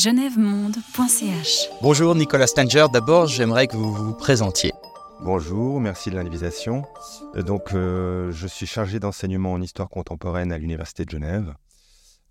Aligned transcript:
genèvemonde.ch. 0.00 1.68
Bonjour 1.82 2.14
Nicolas 2.14 2.46
Stanger, 2.46 2.86
d'abord 2.90 3.26
j'aimerais 3.26 3.66
que 3.66 3.76
vous 3.76 3.92
vous 3.92 4.14
présentiez. 4.14 4.72
Bonjour, 5.22 5.78
merci 5.78 6.08
de 6.10 6.14
l'invitation. 6.16 6.86
Euh, 7.36 7.42
Donc, 7.42 7.74
euh, 7.74 8.32
je 8.32 8.46
suis 8.46 8.66
chargé 8.66 8.98
d'enseignement 8.98 9.52
en 9.52 9.60
histoire 9.60 9.90
contemporaine 9.90 10.52
à 10.52 10.58
l'Université 10.58 11.04
de 11.04 11.10
Genève. 11.10 11.54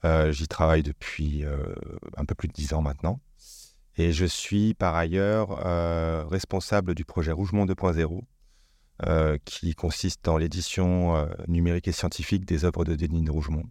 Euh, 0.03 0.31
J'y 0.31 0.47
travaille 0.47 0.81
depuis 0.81 1.45
euh, 1.45 1.75
un 2.17 2.25
peu 2.25 2.33
plus 2.33 2.47
de 2.47 2.53
dix 2.53 2.73
ans 2.73 2.81
maintenant. 2.81 3.19
Et 3.97 4.13
je 4.13 4.25
suis 4.25 4.73
par 4.73 4.95
ailleurs 4.95 5.63
euh, 5.63 6.23
responsable 6.27 6.95
du 6.95 7.05
projet 7.05 7.31
Rougemont 7.31 7.67
2.0, 7.67 8.21
euh, 9.05 9.37
qui 9.45 9.75
consiste 9.75 10.25
dans 10.25 10.39
l'édition 10.39 11.15
euh, 11.15 11.27
numérique 11.47 11.87
et 11.87 11.91
scientifique 11.91 12.45
des 12.45 12.65
œuvres 12.65 12.83
de 12.83 12.95
Denis 12.95 13.21
de 13.21 13.29
Rougemont. 13.31 13.65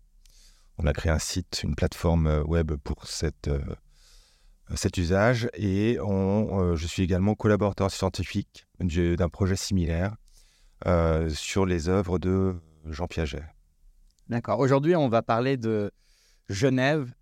On 0.79 0.87
a 0.87 0.93
créé 0.93 1.11
un 1.11 1.19
site, 1.19 1.63
une 1.65 1.75
plateforme 1.75 2.45
web 2.47 2.75
pour 2.85 3.09
cette, 3.09 3.49
euh, 3.49 3.59
cet 4.75 4.97
usage 4.99 5.49
et 5.55 5.99
on, 6.01 6.61
euh, 6.61 6.77
je 6.77 6.87
suis 6.87 7.03
également 7.03 7.35
collaborateur 7.35 7.91
scientifique 7.91 8.67
du- 8.81 9.17
d'un 9.17 9.29
projet 9.29 9.57
similaire 9.57 10.17
euh, 10.87 11.29
sur 11.31 11.67
les 11.67 11.89
œuvres 11.89 12.19
de 12.19 12.55
Jean 12.87 13.07
Piaget. 13.07 13.45
D'accord, 14.29 14.61
aujourd'hui 14.61 14.95
on 14.95 15.09
va 15.09 15.23
parler 15.23 15.57
de 15.57 15.91
Genève 16.49 17.13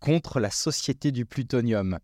contre 0.00 0.40
la 0.40 0.50
société 0.50 1.12
du 1.12 1.26
plutonium. 1.26 1.98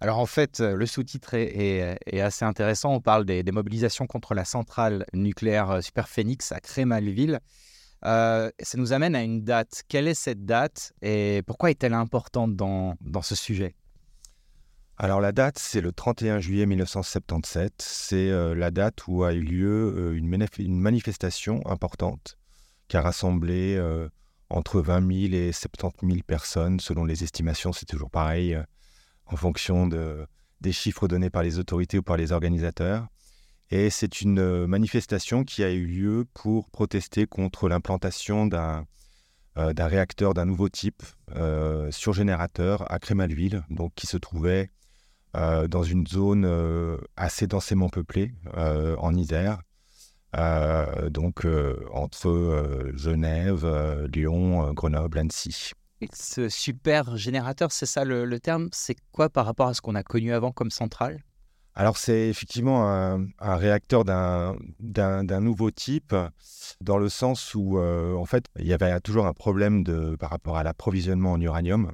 Alors 0.00 0.18
en 0.18 0.26
fait, 0.26 0.60
euh, 0.60 0.74
le 0.74 0.86
sous-titre 0.86 1.34
est, 1.34 2.20
assez 2.20 2.44
intéressant. 2.44 2.94
On 2.94 3.00
parle 3.00 3.26
des, 3.26 3.42
mobilisations 3.52 4.06
contre 4.06 4.34
la 4.34 4.44
centrale 4.44 5.04
nucléaire 5.12 5.70
euh, 5.70 5.80
Superphénix 5.80 6.52
à 6.52 6.60
Crémalville. 6.60 7.40
Euh, 8.06 8.50
ça 8.60 8.78
nous 8.78 8.94
amène 8.94 9.14
à 9.14 9.22
une 9.22 9.42
date. 9.42 9.82
Quelle 9.88 10.08
est 10.08 10.14
cette 10.14 10.46
date 10.46 10.94
et 11.02 11.42
pourquoi 11.46 11.70
est-elle 11.70 11.92
importante 11.92 12.56
dans 12.56 12.96
ce 13.22 13.34
sujet? 13.34 13.74
Alors 15.02 15.22
la 15.22 15.32
date, 15.32 15.58
c'est 15.58 15.80
le 15.80 15.92
31 15.92 16.40
juillet 16.40 16.66
1977. 16.66 17.72
C'est 17.78 18.28
euh, 18.28 18.54
la 18.54 18.70
date 18.70 19.06
où 19.08 19.24
a 19.24 19.32
eu 19.32 19.40
lieu 19.40 19.94
euh, 19.96 20.12
une, 20.14 20.28
manif- 20.28 20.62
une 20.62 20.78
manifestation 20.78 21.66
importante 21.66 22.36
qui 22.86 22.98
a 22.98 23.00
rassemblé 23.00 23.76
euh, 23.76 24.10
entre 24.50 24.82
20 24.82 25.30
000 25.30 25.32
et 25.32 25.52
70 25.52 26.06
000 26.06 26.18
personnes, 26.26 26.80
selon 26.80 27.06
les 27.06 27.24
estimations. 27.24 27.72
C'est 27.72 27.86
toujours 27.86 28.10
pareil 28.10 28.62
en 29.24 29.36
fonction 29.36 29.86
de, 29.86 30.26
des 30.60 30.72
chiffres 30.72 31.08
donnés 31.08 31.30
par 31.30 31.44
les 31.44 31.58
autorités 31.58 31.96
ou 31.96 32.02
par 32.02 32.18
les 32.18 32.32
organisateurs. 32.32 33.06
Et 33.70 33.88
c'est 33.88 34.20
une 34.20 34.66
manifestation 34.66 35.44
qui 35.44 35.64
a 35.64 35.70
eu 35.70 35.86
lieu 35.86 36.26
pour 36.34 36.68
protester 36.68 37.26
contre 37.26 37.70
l'implantation 37.70 38.44
d'un 38.44 38.84
réacteur 39.56 40.34
d'un 40.34 40.44
nouveau 40.44 40.68
type 40.68 41.02
euh, 41.36 41.90
surgénérateur 41.90 42.84
à 42.92 42.98
Crémalville, 42.98 43.64
donc 43.70 43.94
qui 43.94 44.06
se 44.06 44.18
trouvait 44.18 44.70
euh, 45.36 45.68
dans 45.68 45.82
une 45.82 46.06
zone 46.06 46.44
euh, 46.44 46.96
assez 47.16 47.46
densément 47.46 47.88
peuplée 47.88 48.32
euh, 48.56 48.96
en 48.98 49.14
Isère, 49.14 49.60
donc 51.10 51.46
entre 51.92 52.92
Genève, 52.94 53.66
Lyon, 54.14 54.72
Grenoble, 54.74 55.18
Annecy. 55.18 55.72
Et 56.00 56.08
Ce 56.12 56.48
super 56.48 57.16
générateur, 57.16 57.72
c'est 57.72 57.86
ça 57.86 58.04
le, 58.04 58.24
le 58.24 58.38
terme? 58.38 58.68
C'est 58.72 58.96
quoi 59.12 59.28
par 59.28 59.44
rapport 59.44 59.66
à 59.66 59.74
ce 59.74 59.80
qu'on 59.80 59.96
a 59.96 60.02
connu 60.02 60.32
avant 60.32 60.52
comme 60.52 60.70
centrale? 60.70 61.24
Alors 61.74 61.96
c'est 61.96 62.28
effectivement 62.28 62.88
un, 62.88 63.26
un 63.38 63.56
réacteur 63.56 64.04
d'un 64.04 65.40
nouveau 65.40 65.70
type, 65.70 66.14
dans 66.80 66.98
le 66.98 67.08
sens 67.08 67.54
où 67.54 67.78
euh, 67.78 68.14
en 68.14 68.24
fait 68.24 68.44
il 68.58 68.66
y 68.66 68.72
avait 68.72 69.00
toujours 69.00 69.26
un 69.26 69.32
problème 69.32 69.84
de, 69.84 70.16
par 70.16 70.30
rapport 70.30 70.56
à 70.56 70.62
l'approvisionnement 70.62 71.32
en 71.32 71.40
uranium. 71.40 71.92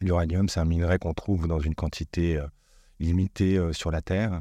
L'uranium, 0.00 0.48
c'est 0.48 0.60
un 0.60 0.64
minerai 0.64 0.98
qu'on 0.98 1.12
trouve 1.12 1.46
dans 1.46 1.58
une 1.60 1.74
quantité 1.74 2.40
limitée 3.00 3.56
euh, 3.58 3.72
sur 3.72 3.90
la 3.90 4.02
Terre. 4.02 4.40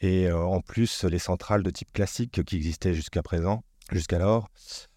Et 0.00 0.26
euh, 0.26 0.38
en 0.44 0.60
plus, 0.60 1.04
les 1.04 1.18
centrales 1.18 1.62
de 1.62 1.70
type 1.70 1.92
classique 1.92 2.44
qui 2.44 2.56
existaient 2.56 2.92
jusqu'à 2.92 3.22
présent, 3.22 3.64
jusqu'alors, 3.90 4.48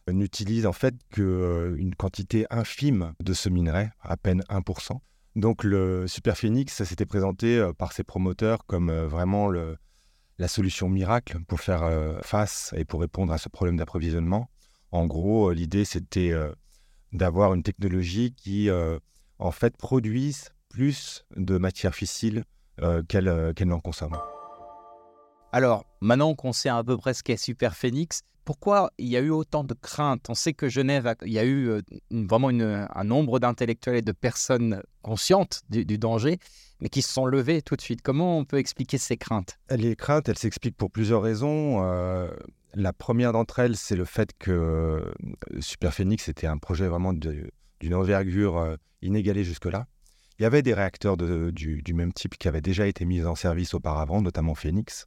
euh, 0.09 0.13
n'utilisent 0.13 0.65
en 0.65 0.73
fait 0.73 0.95
qu'une 1.11 1.95
quantité 1.95 2.45
infime 2.49 3.13
de 3.23 3.33
ce 3.33 3.47
minerai, 3.47 3.91
à 4.01 4.17
peine 4.17 4.43
1%. 4.49 4.99
Donc 5.35 5.63
le 5.63 6.07
Super 6.07 6.37
Phoenix, 6.37 6.73
ça 6.73 6.83
s'était 6.85 7.05
présenté 7.05 7.57
euh, 7.57 7.71
par 7.71 7.93
ses 7.93 8.03
promoteurs 8.03 8.65
comme 8.65 8.89
euh, 8.89 9.07
vraiment 9.07 9.47
le- 9.47 9.77
la 10.37 10.47
solution 10.47 10.89
miracle 10.89 11.39
pour 11.47 11.59
faire 11.61 11.83
euh, 11.83 12.19
face 12.23 12.73
et 12.75 12.83
pour 12.85 13.01
répondre 13.01 13.31
à 13.31 13.37
ce 13.37 13.47
problème 13.49 13.77
d'approvisionnement. 13.77 14.49
En 14.91 15.05
gros, 15.05 15.49
euh, 15.49 15.53
l'idée 15.53 15.85
c'était 15.85 16.31
euh, 16.31 16.51
d'avoir 17.13 17.53
une 17.53 17.63
technologie 17.63 18.33
qui 18.33 18.69
euh, 18.69 18.97
en 19.37 19.51
fait 19.51 19.77
produise 19.77 20.49
plus 20.69 21.25
de 21.35 21.57
matière 21.57 21.93
fissile 21.95 22.39
euh, 22.39 22.43
qu'elle 23.07 23.27
euh, 23.27 23.53
qu'elle 23.53 23.67
n'en 23.69 23.79
consomme. 23.79 24.17
Alors, 25.51 25.85
maintenant 26.01 26.35
qu'on 26.35 26.53
sait 26.53 26.69
à 26.69 26.83
peu 26.83 26.97
près 26.97 27.13
ce 27.13 27.23
qu'est 27.23 27.37
Super 27.37 27.75
Phoenix, 27.75 28.21
pourquoi 28.45 28.91
il 28.97 29.07
y 29.07 29.17
a 29.17 29.19
eu 29.19 29.29
autant 29.31 29.63
de 29.63 29.73
craintes? 29.73 30.25
On 30.29 30.33
sait 30.35 30.53
que 30.53 30.69
Genève, 30.69 31.07
a- 31.07 31.15
il 31.25 31.33
y 31.33 31.39
a 31.39 31.43
eu 31.43 31.69
euh, 31.69 31.81
une- 32.11 32.27
vraiment 32.27 32.49
une- 32.49 32.87
un 32.93 33.03
nombre 33.03 33.39
d'intellectuels 33.39 33.95
et 33.97 34.01
de 34.01 34.11
personnes 34.11 34.81
conscientes 35.01 35.61
du, 35.69 35.85
du 35.85 35.97
danger, 35.97 36.37
mais 36.79 36.89
qui 36.89 37.01
se 37.01 37.11
sont 37.11 37.25
levés 37.25 37.61
tout 37.61 37.75
de 37.75 37.81
suite. 37.81 38.01
Comment 38.01 38.37
on 38.37 38.45
peut 38.45 38.57
expliquer 38.57 38.97
ces 38.97 39.17
craintes? 39.17 39.59
Les 39.69 39.95
craintes, 39.95 40.29
elles 40.29 40.37
s'expliquent 40.37 40.77
pour 40.77 40.91
plusieurs 40.91 41.21
raisons. 41.21 41.83
Euh, 41.83 42.29
la 42.73 42.93
première 42.93 43.33
d'entre 43.33 43.59
elles, 43.59 43.75
c'est 43.75 43.95
le 43.95 44.05
fait 44.05 44.31
que 44.37 44.51
euh, 44.51 45.11
Super 45.59 45.93
Phoenix 45.93 46.27
était 46.29 46.47
un 46.47 46.57
projet 46.57 46.87
vraiment 46.87 47.13
d'une 47.13 47.93
envergure 47.93 48.57
euh, 48.57 48.75
inégalée 49.01 49.43
jusque-là. 49.43 49.87
Il 50.39 50.43
y 50.43 50.45
avait 50.45 50.61
des 50.61 50.73
réacteurs 50.73 51.17
du, 51.17 51.83
même 51.93 52.13
type 52.13 52.37
qui 52.37 52.47
avaient 52.47 52.61
déjà 52.61 52.87
été 52.87 53.03
mis 53.03 53.23
en 53.25 53.35
service 53.35 53.73
auparavant, 53.73 54.21
notamment 54.21 54.55
Phoenix, 54.55 55.05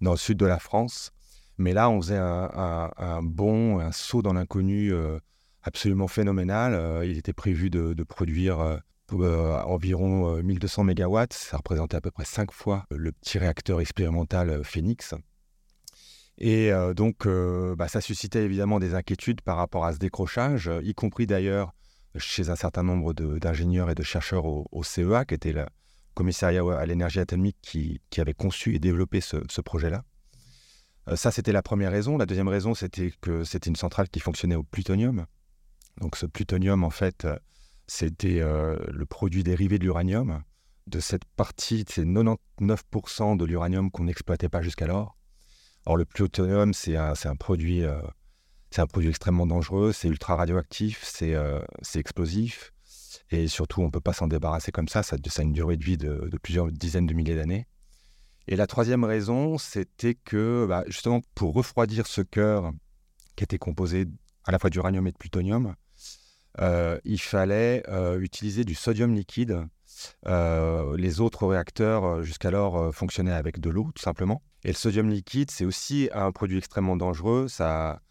dans 0.00 0.12
le 0.12 0.16
sud 0.16 0.38
de 0.38 0.46
la 0.46 0.60
France. 0.60 1.10
Mais 1.58 1.72
là, 1.72 1.90
on 1.90 2.00
faisait 2.00 2.18
un, 2.18 2.50
un- 2.54 2.90
un 2.98 3.22
bond, 3.22 3.80
un 3.80 3.90
saut 3.90 4.22
dans 4.22 4.32
l'inconnu 4.32 4.92
euh, 4.92 5.18
absolument 5.64 6.06
phénoménal. 6.06 6.74
Euh, 6.74 7.04
il 7.04 7.18
était 7.18 7.32
prévu 7.32 7.68
de, 7.68 8.00
produire 8.04 8.60
euh, 8.60 9.60
environ 9.64 10.36
euh, 10.36 10.42
1200 10.42 10.84
mégawatts. 10.84 11.32
Ça 11.32 11.56
représentait 11.56 11.96
à 11.96 12.00
peu 12.00 12.12
près 12.12 12.24
5 12.24 12.52
fois 12.52 12.86
le 12.92 13.10
petit 13.10 13.38
réacteur 13.38 13.80
expérimental 13.80 14.62
Phoenix. 14.62 15.14
Et 16.38 16.72
donc, 16.96 17.28
bah, 17.76 17.88
ça 17.88 18.00
suscitait 18.00 18.42
évidemment 18.42 18.80
des 18.80 18.94
inquiétudes 18.94 19.42
par 19.42 19.58
rapport 19.58 19.84
à 19.84 19.92
ce 19.92 19.98
décrochage, 19.98 20.70
y 20.82 20.94
compris 20.94 21.26
d'ailleurs 21.26 21.72
chez 22.16 22.50
un 22.50 22.56
certain 22.56 22.82
nombre 22.82 23.12
de- 23.14 23.38
d'ingénieurs 23.38 23.90
et 23.90 23.94
de 23.94 24.02
chercheurs 24.02 24.44
au, 24.44 24.82
CEA, 24.82 25.24
qui 25.24 25.34
était 25.34 25.52
le 25.52 25.66
commissariat 26.14 26.62
à 26.78 26.86
l'énergie 26.86 27.20
atomique 27.20 27.56
qui, 27.62 28.00
qui 28.10 28.20
avait 28.20 28.34
conçu 28.34 28.74
et 28.74 28.78
développé 28.78 29.20
ce, 29.20 29.60
projet-là. 29.60 30.04
Euh, 31.08 31.16
ça, 31.16 31.30
c'était 31.30 31.52
la 31.52 31.62
première 31.62 31.90
raison. 31.90 32.18
La 32.18 32.26
deuxième 32.26 32.48
raison, 32.48 32.74
c'était 32.74 33.12
que 33.20 33.44
c'était 33.44 33.70
une 33.70 33.76
centrale 33.76 34.08
qui 34.08 34.20
fonctionnait 34.20 34.54
au 34.56 34.62
plutonium. 34.62 35.26
Donc, 36.00 36.16
ce 36.16 36.26
plutonium, 36.26 36.84
en 36.84 36.90
fait, 36.90 37.24
euh, 37.24 37.38
c'était 37.86 38.40
euh, 38.40 38.78
le 38.90 39.06
produit 39.06 39.42
dérivé 39.42 39.78
de 39.78 39.84
l'uranium. 39.84 40.42
De 40.86 41.00
cette 41.00 41.24
partie, 41.24 41.84
c'est 41.88 42.04
99% 42.04 43.36
de 43.36 43.44
l'uranium 43.44 43.90
qu'on 43.90 44.04
n'exploitait 44.04 44.48
pas 44.48 44.62
jusqu'alors. 44.62 45.16
Or, 45.86 45.96
le 45.96 46.04
plutonium, 46.04 46.74
c'est 46.74 46.96
un, 46.96 47.14
un 47.24 47.36
produit, 47.36 47.84
c'est 48.72 48.80
un 48.80 48.86
produit 48.86 49.10
extrêmement 49.10 49.46
dangereux, 49.46 49.92
c'est 49.92 50.08
ultra 50.08 50.36
radioactif, 50.36 51.02
c'est 51.04 51.34
euh, 51.34 51.60
explosif, 51.94 52.72
et 53.30 53.48
surtout, 53.48 53.80
on 53.80 53.86
ne 53.86 53.90
peut 53.90 54.00
pas 54.00 54.12
s'en 54.12 54.26
débarrasser 54.26 54.72
comme 54.72 54.88
ça. 54.88 55.02
Ça, 55.02 55.16
a 55.16 55.42
une 55.42 55.52
durée 55.52 55.76
de 55.76 55.84
vie 55.84 55.96
de, 55.96 56.30
plusieurs 56.42 56.70
dizaines 56.70 57.06
de 57.06 57.14
milliers 57.14 57.34
d'années. 57.34 57.66
Et 58.48 58.56
la 58.56 58.66
troisième 58.66 59.04
raison, 59.04 59.56
c'était 59.56 60.14
que, 60.14 60.66
bah, 60.68 60.84
justement, 60.86 61.20
pour 61.34 61.54
refroidir 61.54 62.06
ce 62.06 62.20
cœur 62.20 62.72
qui 63.36 63.44
était 63.44 63.58
composé 63.58 64.06
à 64.44 64.52
la 64.52 64.58
fois 64.58 64.68
d'uranium 64.68 65.06
et 65.06 65.12
de 65.12 65.16
plutonium, 65.16 65.74
euh, 66.60 66.98
il 67.04 67.20
fallait 67.20 67.82
euh, 67.88 68.20
utiliser 68.20 68.64
du 68.64 68.74
sodium 68.74 69.14
liquide. 69.14 69.64
Euh, 70.26 70.96
les 70.96 71.20
autres 71.20 71.46
réacteurs, 71.46 72.22
jusqu'alors, 72.22 72.94
fonctionnaient 72.94 73.32
avec 73.32 73.60
de 73.60 73.70
l'eau, 73.70 73.90
tout 73.94 74.02
simplement. 74.02 74.42
Et 74.64 74.68
le 74.68 74.74
sodium 74.74 75.08
liquide, 75.08 75.50
c'est 75.50 75.64
aussi 75.64 76.10
un 76.12 76.32
produit 76.32 76.58
extrêmement 76.58 76.96
dangereux. 76.96 77.48
Ça, 77.48 78.02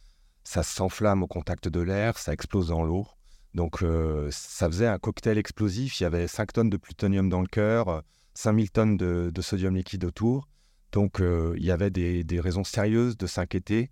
ça 0.44 0.64
s'enflamme 0.64 1.24
au 1.24 1.28
contact 1.28 1.68
de 1.68 1.80
l'air, 1.82 2.18
ça 2.18 2.34
explose 2.34 2.68
dans 2.68 2.84
l'eau. 2.84 3.08
Donc, 3.54 3.84
euh, 3.84 4.30
ça 4.32 4.68
faisait 4.68 4.88
un 4.88 4.98
cocktail 4.98 5.38
explosif. 5.38 6.00
Il 6.00 6.04
y 6.04 6.06
avait 6.06 6.28
5 6.28 6.54
tonnes 6.54 6.70
de 6.70 6.78
plutonium 6.78 7.28
dans 7.30 7.42
le 7.42 7.48
cœur, 7.48 7.88
euh, 7.90 8.02
5000 8.36 8.72
tonnes 8.72 8.98
de, 8.98 9.30
de 9.34 9.42
sodium 9.42 9.76
liquide 9.76 10.06
autour. 10.06 10.48
Donc, 10.94 11.20
euh, 11.20 11.54
il 11.58 11.66
y 11.66 11.72
avait 11.72 11.90
des, 11.90 12.24
des 12.24 12.40
raisons 12.40 12.64
sérieuses 12.64 13.18
de 13.18 13.28
s'inquiéter 13.28 13.92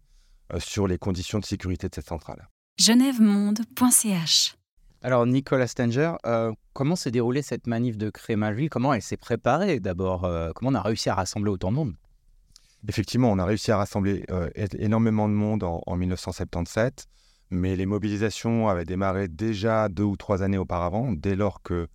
euh, 0.54 0.60
sur 0.60 0.88
les 0.88 0.98
conditions 0.98 1.40
de 1.40 1.46
sécurité 1.46 1.90
de 1.90 1.96
cette 1.96 2.08
centrale. 2.08 2.48
genèvemonde.ch. 2.80 4.56
Alors, 5.02 5.26
Nicolas 5.26 5.68
Stanger, 5.68 6.14
euh, 6.26 6.52
comment 6.74 6.96
s'est 6.96 7.12
déroulée 7.12 7.42
cette 7.42 7.68
manif 7.68 7.98
de 7.98 8.10
Crémalville 8.10 8.70
Comment 8.70 8.94
elle 8.94 9.02
s'est 9.02 9.18
préparée 9.18 9.80
d'abord 9.80 10.26
Euh, 10.26 10.52
Comment 10.54 10.72
on 10.72 10.76
a 10.76 10.82
réussi 10.82 11.10
à 11.10 11.16
rassembler 11.16 11.52
autant 11.52 11.72
de 11.72 11.76
monde? 11.78 11.96
Effectivement, 12.88 13.32
on 13.32 13.40
a 13.40 13.46
réussi 13.46 13.72
à 13.72 13.78
rassembler 13.78 14.26
euh, 14.32 14.50
énormément 14.78 15.28
de 15.28 15.34
monde 15.34 15.64
en, 15.64 15.82
en 15.86 15.96
1977, 15.98 17.08
mais 17.50 17.76
les 17.76 17.86
mobilisations 17.86 18.70
avaient 18.70 18.86
démarré 18.86 19.28
déjà 19.28 19.90
deux 19.90 20.04
ou 20.04 20.16
trois 20.16 20.44
années 20.44 20.58
auparavant, 20.58 21.12
dès 21.12 21.36
lors 21.36 21.62
que 21.62 21.88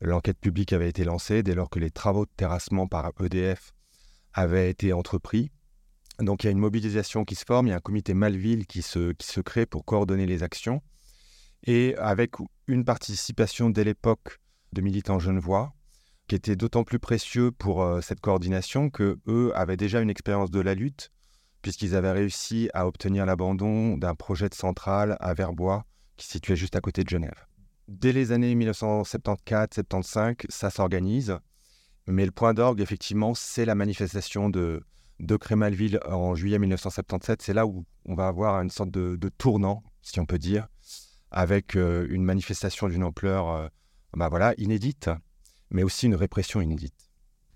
l'enquête 0.00 0.38
publique 0.38 0.72
avait 0.72 0.88
été 0.88 1.04
lancée, 1.04 1.42
dès 1.42 1.54
lors 1.54 1.70
que 1.70 1.78
les 1.78 1.90
travaux 1.90 2.24
de 2.24 2.30
terrassement 2.36 2.88
par 2.88 3.12
EDF 3.20 3.72
avaient 4.34 4.70
été 4.70 4.92
entrepris. 4.92 5.50
Donc 6.18 6.42
il 6.42 6.46
y 6.46 6.48
a 6.48 6.52
une 6.52 6.58
mobilisation 6.58 7.24
qui 7.24 7.34
se 7.34 7.44
forme, 7.44 7.68
il 7.68 7.70
y 7.70 7.72
a 7.72 7.76
un 7.76 7.80
comité 7.80 8.14
Malville 8.14 8.66
qui 8.66 8.82
se, 8.82 9.12
qui 9.12 9.26
se 9.26 9.40
crée 9.40 9.66
pour 9.66 9.84
coordonner 9.84 10.26
les 10.26 10.42
actions, 10.42 10.82
et 11.64 11.94
avec 11.98 12.34
une 12.66 12.84
participation 12.84 13.70
dès 13.70 13.84
l'époque 13.84 14.40
de 14.72 14.80
militants 14.80 15.18
genevois, 15.18 15.72
qui 16.32 16.36
était 16.36 16.56
d'autant 16.56 16.82
plus 16.82 16.98
précieux 16.98 17.52
pour 17.52 17.82
euh, 17.82 18.00
cette 18.00 18.20
coordination 18.20 18.88
que 18.88 19.18
eux 19.28 19.52
avaient 19.54 19.76
déjà 19.76 20.00
une 20.00 20.08
expérience 20.08 20.50
de 20.50 20.60
la 20.60 20.72
lutte, 20.72 21.10
puisqu'ils 21.60 21.94
avaient 21.94 22.10
réussi 22.10 22.70
à 22.72 22.86
obtenir 22.86 23.26
l'abandon 23.26 23.98
d'un 23.98 24.14
projet 24.14 24.48
de 24.48 24.54
centrale 24.54 25.18
à 25.20 25.34
Verbois, 25.34 25.84
qui 26.16 26.24
se 26.24 26.32
situait 26.32 26.56
juste 26.56 26.74
à 26.74 26.80
côté 26.80 27.04
de 27.04 27.10
Genève. 27.10 27.44
Dès 27.86 28.12
les 28.12 28.32
années 28.32 28.54
1974-75, 28.54 30.46
ça 30.48 30.70
s'organise, 30.70 31.36
mais 32.06 32.24
le 32.24 32.32
point 32.32 32.54
d'orgue, 32.54 32.80
effectivement, 32.80 33.34
c'est 33.34 33.66
la 33.66 33.74
manifestation 33.74 34.48
de, 34.48 34.82
de 35.20 35.36
Crémalville 35.36 36.00
en 36.06 36.34
juillet 36.34 36.58
1977. 36.58 37.42
C'est 37.42 37.52
là 37.52 37.66
où 37.66 37.84
on 38.06 38.14
va 38.14 38.28
avoir 38.28 38.62
une 38.62 38.70
sorte 38.70 38.90
de, 38.90 39.28
tournant, 39.36 39.82
si 40.00 40.18
on 40.18 40.24
peut 40.24 40.38
dire, 40.38 40.66
avec 41.30 41.76
euh, 41.76 42.06
une 42.08 42.24
manifestation 42.24 42.88
d'une 42.88 43.04
ampleur 43.04 43.50
euh, 43.50 43.68
bah 44.14 44.30
voilà, 44.30 44.54
inédite, 44.56 45.10
mais 45.72 45.82
aussi 45.82 46.06
une 46.06 46.14
répression 46.14 46.60
inédite. 46.60 46.94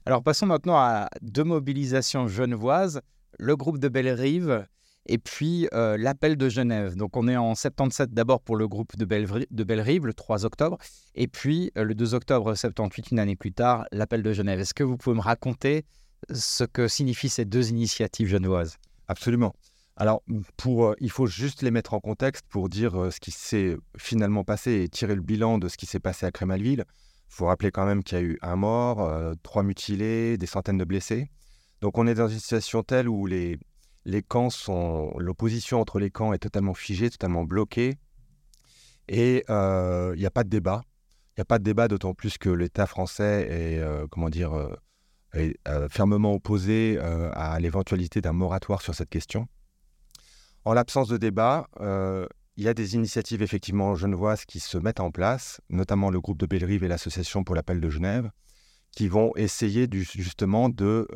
Alors 0.05 0.23
passons 0.23 0.47
maintenant 0.47 0.77
à 0.77 1.09
deux 1.23 1.45
mobilisations 1.45 2.29
genevoises, 2.29 3.01
le 3.39 3.57
groupe 3.57 3.79
de 3.79 3.89
Bellerive 3.89 4.67
et 5.09 5.19
puis 5.19 5.69
euh, 5.73 5.97
l'appel 5.97 6.37
de 6.37 6.49
Genève. 6.49 6.97
Donc 6.97 7.17
on 7.17 7.29
est 7.29 7.37
en 7.37 7.55
77 7.55 8.13
d'abord 8.13 8.41
pour 8.41 8.57
le 8.57 8.69
groupe 8.69 8.97
de, 8.97 9.05
de 9.05 9.65
Bellerive, 9.65 10.07
le 10.07 10.15
3 10.15 10.45
octobre, 10.45 10.79
et 11.15 11.29
puis 11.29 11.71
le 11.77 11.95
2 11.95 12.15
octobre 12.15 12.55
78, 12.55 13.11
une 13.13 13.19
année 13.19 13.37
plus 13.37 13.53
tard, 13.53 13.87
l'appel 13.93 14.23
de 14.23 14.33
Genève. 14.33 14.61
Est-ce 14.61 14.75
que 14.75 14.85
vous 14.85 14.97
pouvez 14.97 15.17
me 15.17 15.23
raconter 15.23 15.85
ce 16.33 16.65
que 16.65 16.89
signifient 16.89 17.29
ces 17.29 17.45
deux 17.45 17.71
initiatives 17.71 18.29
genevoises? 18.29 18.77
Absolument. 19.09 19.55
Alors, 19.97 20.23
pour, 20.59 20.87
euh, 20.87 20.95
il 21.01 21.11
faut 21.11 21.27
juste 21.27 21.63
les 21.63 21.71
mettre 21.71 21.95
en 21.95 22.01
contexte 22.01 22.45
pour 22.49 22.69
dire 22.69 23.01
euh, 23.01 23.11
ce 23.11 23.19
qui 23.19 23.31
s'est 23.31 23.77
finalement 23.97 24.45
passé 24.45 24.83
et 24.83 24.89
tirer 24.89 25.15
le 25.15 25.23
bilan 25.23 25.59
de 25.59 25.69
ce 25.69 25.79
qui 25.79 25.87
s'est 25.87 26.01
passé 26.01 26.27
à 26.27 26.31
Crémalville. 26.31 26.85
Il 27.29 27.35
faut 27.35 27.47
rappeler 27.47 27.71
quand 27.71 27.87
même 27.87 28.03
qu'il 28.03 28.19
y 28.19 28.21
a 28.21 28.25
eu 28.25 28.39
un 28.43 28.57
mort, 28.57 29.01
euh, 29.01 29.35
trois 29.43 29.63
mutilés, 29.63 30.39
des 30.39 30.47
centaines 30.47 30.79
de 30.79 30.85
blessés. 30.85 31.31
Donc, 31.81 31.99
on 31.99 32.07
est 32.07 32.15
dans 32.15 32.29
une 32.29 32.39
situation 32.39 32.83
telle 32.83 33.09
où 33.09 33.27
les, 33.27 33.59
les 34.05 34.23
camps 34.23 34.51
sont. 34.51 35.13
L'opposition 35.19 35.81
entre 35.81 35.99
les 35.99 36.11
camps 36.11 36.33
est 36.33 36.39
totalement 36.39 36.75
figée, 36.75 37.11
totalement 37.11 37.45
bloquée. 37.45 37.99
Et 39.09 39.45
il 39.49 40.19
n'y 40.19 40.27
a 40.27 40.31
pas 40.33 40.45
de 40.45 40.49
débat. 40.49 40.83
Il 41.37 41.41
n'y 41.41 41.43
a 41.43 41.45
pas 41.45 41.59
de 41.59 41.65
débat, 41.65 41.87
d'autant 41.87 42.15
plus 42.15 42.39
que 42.39 42.49
l'État 42.49 42.87
français 42.87 43.47
est, 43.51 44.09
comment 44.09 44.31
dire, 44.31 44.55
est 45.37 45.57
euh, 45.69 45.89
fermement 45.89 46.35
opposé 46.35 46.99
euh, 46.99 47.31
à 47.35 47.59
l'éventualité 47.61 48.21
d'un 48.21 48.33
moratoire 48.33 48.83
sur 48.83 48.95
cette 48.95 49.11
question. 49.11 49.47
En 50.65 50.73
l'absence 50.73 51.09
de 51.09 51.17
débat, 51.17 51.69
euh, 51.81 52.27
il 52.57 52.65
y 52.65 52.69
a 52.69 52.75
des 52.75 52.95
initiatives 52.95 53.43
effectivement 53.43 53.95
genevoises 53.95 54.45
qui 54.45 54.61
se 54.61 54.79
mettent 54.79 55.01
en 55.01 55.11
place, 55.11 55.61
notamment 55.69 56.11
le 56.11 56.21
groupe 56.21 56.39
de 56.39 56.47
Bellerive 56.47 56.85
et 56.85 56.89
l'association 56.89 57.45
pour 57.45 57.55
l'appel 57.55 57.81
de 57.81 57.91
Genève, 57.91 58.31
qui 58.93 59.09
vont 59.09 59.33
essayer 59.37 59.89
justement 59.91 60.69
de 60.69 61.07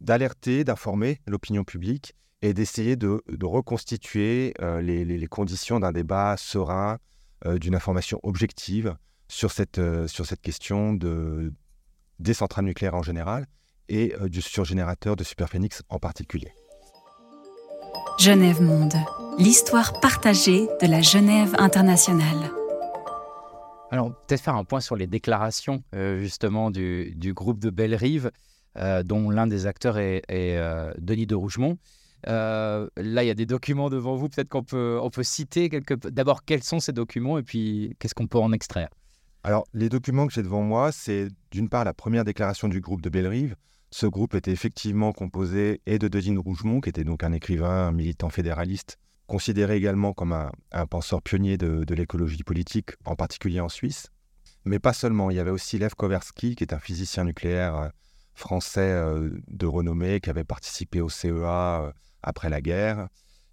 d'alerter, 0.00 0.62
d'informer 0.62 1.20
l'opinion 1.26 1.64
publique 1.64 2.14
et 2.42 2.54
d'essayer 2.54 2.94
de, 2.94 3.20
reconstituer 3.42 4.54
les, 4.80 5.26
conditions 5.26 5.80
d'un 5.80 5.90
débat 5.90 6.36
serein, 6.36 6.98
d'une 7.44 7.74
information 7.74 8.20
objective 8.22 8.96
sur 9.28 9.50
cette, 9.50 9.80
question 10.42 10.94
de, 10.94 11.52
des 12.18 12.34
centrales 12.34 12.64
nucléaires 12.64 12.94
en 12.94 13.02
général 13.02 13.46
et 13.88 14.14
euh, 14.20 14.28
du 14.28 14.42
surgénérateur 14.42 15.16
de 15.16 15.24
Superphénix 15.24 15.82
en 15.88 15.98
particulier. 15.98 16.52
Genève 18.18 18.60
Monde, 18.60 18.94
l'histoire 19.38 20.00
partagée 20.00 20.66
de 20.82 20.86
la 20.86 21.00
Genève 21.00 21.54
internationale. 21.58 22.50
Alors, 23.90 24.12
peut-être 24.26 24.40
faire 24.40 24.56
un 24.56 24.64
point 24.64 24.80
sur 24.80 24.96
les 24.96 25.06
déclarations 25.06 25.82
euh, 25.94 26.20
justement 26.20 26.70
du, 26.70 27.32
groupe 27.34 27.58
de 27.58 27.70
Belle-Rive, 27.70 28.30
euh, 28.76 29.02
dont 29.02 29.30
l'un 29.30 29.46
des 29.46 29.66
acteurs 29.66 29.98
est, 29.98 30.22
Denis 30.98 31.26
de 31.26 31.34
Rougemont. 31.34 31.78
là, 32.24 32.88
il 32.96 33.26
y 33.26 33.30
a 33.30 33.34
des 33.34 33.46
documents 33.46 33.90
devant 33.90 34.16
vous, 34.16 34.28
peut-être 34.28 34.48
qu'on 34.48 34.64
peut, 34.64 34.98
on 35.02 35.10
peut 35.10 35.22
citer 35.22 35.68
quelques... 35.68 36.08
d'abord 36.08 36.44
quels 36.44 36.62
sont 36.62 36.80
ces 36.80 36.92
documents 36.92 37.38
et 37.38 37.42
puis 37.42 37.96
qu'est-ce 37.98 38.14
qu'on 38.14 38.26
peut 38.26 38.38
en 38.38 38.52
extraire? 38.52 38.88
Alors, 39.44 39.64
les 39.72 39.88
documents 39.88 40.26
que 40.26 40.32
j'ai 40.32 40.42
devant 40.42 40.62
moi, 40.62 40.92
c'est 40.92 41.28
d'une 41.50 41.68
part 41.68 41.84
la 41.84 41.94
première 41.94 42.24
déclaration 42.24 42.68
du 42.68 42.80
groupe 42.80 43.00
de 43.00 43.08
Bellerive. 43.08 43.56
Ce 43.90 44.06
groupe 44.06 44.34
était 44.34 44.50
effectivement 44.50 45.12
composé 45.12 45.80
et 45.86 45.98
de 45.98 46.08
Denis 46.08 46.36
Rougemont, 46.36 46.80
qui 46.80 46.90
était 46.90 47.04
donc 47.04 47.24
un 47.24 47.32
écrivain, 47.32 47.88
un 47.88 47.92
militant 47.92 48.28
fédéraliste, 48.28 48.98
considéré 49.26 49.76
également 49.76 50.12
comme 50.12 50.32
un, 50.32 50.86
penseur 50.86 51.22
pionnier 51.22 51.56
de, 51.56 51.94
l'écologie 51.94 52.42
politique, 52.42 52.90
en 53.04 53.16
particulier 53.16 53.60
en 53.60 53.68
Suisse. 53.68 54.08
Mais 54.64 54.78
pas 54.78 54.92
seulement, 54.92 55.30
il 55.30 55.36
y 55.36 55.40
avait 55.40 55.50
aussi 55.50 55.78
Lev 55.78 55.94
Kowerski, 55.94 56.54
qui 56.54 56.64
est 56.64 56.74
un 56.74 56.78
physicien 56.78 57.24
nucléaire 57.24 57.76
euh, 57.76 57.88
français 58.34 58.80
euh, 58.80 59.30
de 59.48 59.66
renommée, 59.66 60.20
qui 60.20 60.28
avait 60.28 60.44
participé 60.44 61.00
au 61.00 61.08
CEA 61.08 61.82
euh, 61.82 61.92
après 62.22 62.50
la 62.50 62.60
guerre. 62.60 63.08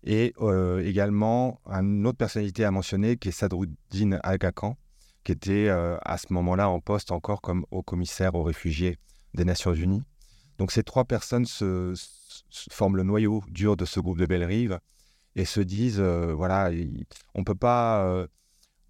Et 0.07 0.35
également, 0.83 1.59
une 1.65 2.05
autre 2.05 2.19
personnalité 2.19 2.63
à 2.63 2.69
mentionner, 2.69 3.17
qui 3.17 3.29
est 3.29 3.31
Sadruddin 3.31 4.19
Agakan, 4.21 4.77
qui 5.23 5.31
était 5.31 5.67
à 5.69 6.17
ce 6.19 6.31
moment-là 6.31 6.69
en 6.69 6.79
poste 6.79 7.11
encore 7.11 7.41
comme 7.41 7.65
haut 7.71 7.81
commissaire 7.81 8.35
aux 8.35 8.43
réfugiés 8.43 8.99
des 9.33 9.45
Nations 9.45 9.73
Unies. 9.73 10.03
Donc 10.57 10.71
ces 10.71 10.83
trois 10.83 11.05
personnes 11.05 11.45
se, 11.45 11.93
forment 12.71 12.97
le 12.97 13.03
noyau 13.03 13.43
dur 13.49 13.77
de 13.77 13.85
ce 13.85 13.99
groupe 13.99 14.17
de 14.17 14.25
Belle-Rive 14.25 14.79
et 15.35 15.45
se 15.45 15.59
disent 15.59 15.99
euh, 15.99 16.33
voilà, 16.33 16.71
on 17.33 17.43
peut 17.43 17.55
pas. 17.55 18.05
Euh, 18.05 18.27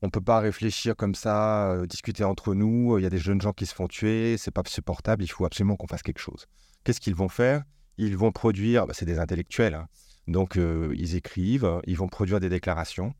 on 0.01 0.09
peut 0.09 0.21
pas 0.21 0.39
réfléchir 0.39 0.95
comme 0.95 1.15
ça, 1.15 1.77
discuter 1.87 2.23
entre 2.23 2.53
nous. 2.53 2.99
Il 2.99 3.01
y 3.01 3.07
a 3.07 3.09
des 3.09 3.17
jeunes 3.17 3.41
gens 3.41 3.53
qui 3.53 3.65
se 3.65 3.73
font 3.73 3.87
tuer, 3.87 4.37
c'est 4.37 4.51
pas 4.51 4.61
supportable. 4.67 5.23
Il 5.23 5.27
faut 5.27 5.45
absolument 5.45 5.77
qu'on 5.77 5.87
fasse 5.87 6.03
quelque 6.03 6.19
chose. 6.19 6.45
Qu'est-ce 6.83 6.99
qu'ils 6.99 7.15
vont 7.15 7.29
faire? 7.29 7.63
Ils 7.97 8.15
vont 8.15 8.31
produire, 8.31 8.85
bah, 8.85 8.93
c'est 8.93 9.05
des 9.05 9.17
intellectuels, 9.17 9.73
hein. 9.73 9.87
donc 10.27 10.57
ils 10.57 11.15
écrivent, 11.15 11.81
ils 11.87 11.97
vont 11.97 12.09
produire 12.09 12.39
des 12.39 12.49
déclarations, 12.49 13.15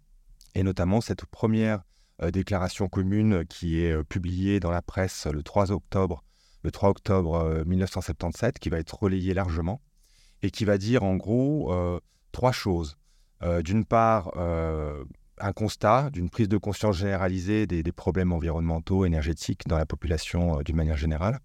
et 0.53 0.61
notamment 0.61 1.01
cette 1.01 1.25
première 1.25 1.81
euh, 2.21 2.31
déclaration 2.31 2.87
commune 2.87 3.45
qui 3.45 3.81
est 3.81 3.91
euh, 3.91 4.03
publiée 4.03 4.61
dans 4.61 4.71
la 4.71 4.81
presse 4.81 5.27
le 5.27 5.43
3 5.43 5.73
octobre, 5.73 6.23
le 6.65 6.71
3 6.71 6.89
octobre 6.89 7.63
1977, 7.65 8.55
euh, 8.55 8.59
qui 8.59 8.69
va 8.69 8.79
être 8.79 8.99
relayée 8.99 9.33
largement 9.33 9.81
et 10.41 10.49
qui 10.49 10.65
va 10.65 10.77
dire 10.77 11.03
en 11.03 11.15
gros 11.15 11.73
trois 12.31 12.51
choses. 12.51 12.97
D'une 13.63 13.85
part, 13.85 14.33
un 14.37 15.53
constat 15.53 16.09
d'une 16.11 16.29
prise 16.29 16.49
de 16.49 16.57
conscience 16.57 16.97
généralisée 16.97 17.67
des, 17.67 17.91
problèmes 17.91 18.33
environnementaux, 18.33 19.05
énergétiques 19.05 19.61
dans 19.67 19.77
la 19.77 19.85
population 19.85 20.61
d'une 20.61 20.75
manière 20.75 20.97
générale. 20.97 21.39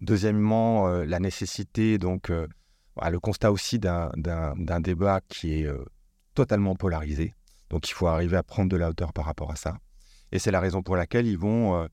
Deuxièmement, 0.00 0.88
la 0.88 1.20
nécessité, 1.20 1.98
donc, 1.98 2.30
le 2.30 3.18
constat 3.18 3.52
aussi 3.52 3.78
d'un 3.78 4.80
débat 4.80 5.20
qui 5.28 5.54
est 5.54 5.68
totalement 6.34 6.74
polarisé. 6.74 7.34
Donc, 7.70 7.88
il 7.88 7.92
faut 7.92 8.06
arriver 8.06 8.36
à 8.36 8.42
prendre 8.42 8.70
de 8.70 8.76
la 8.76 8.88
hauteur 8.90 9.12
par 9.12 9.26
rapport 9.26 9.50
à 9.50 9.56
ça. 9.56 9.78
Et 10.32 10.38
c'est 10.38 10.50
la 10.50 10.60
raison 10.60 10.82
pour 10.82 10.96
laquelle 10.96 11.26
ils 11.26 11.38
vont, 11.38 11.88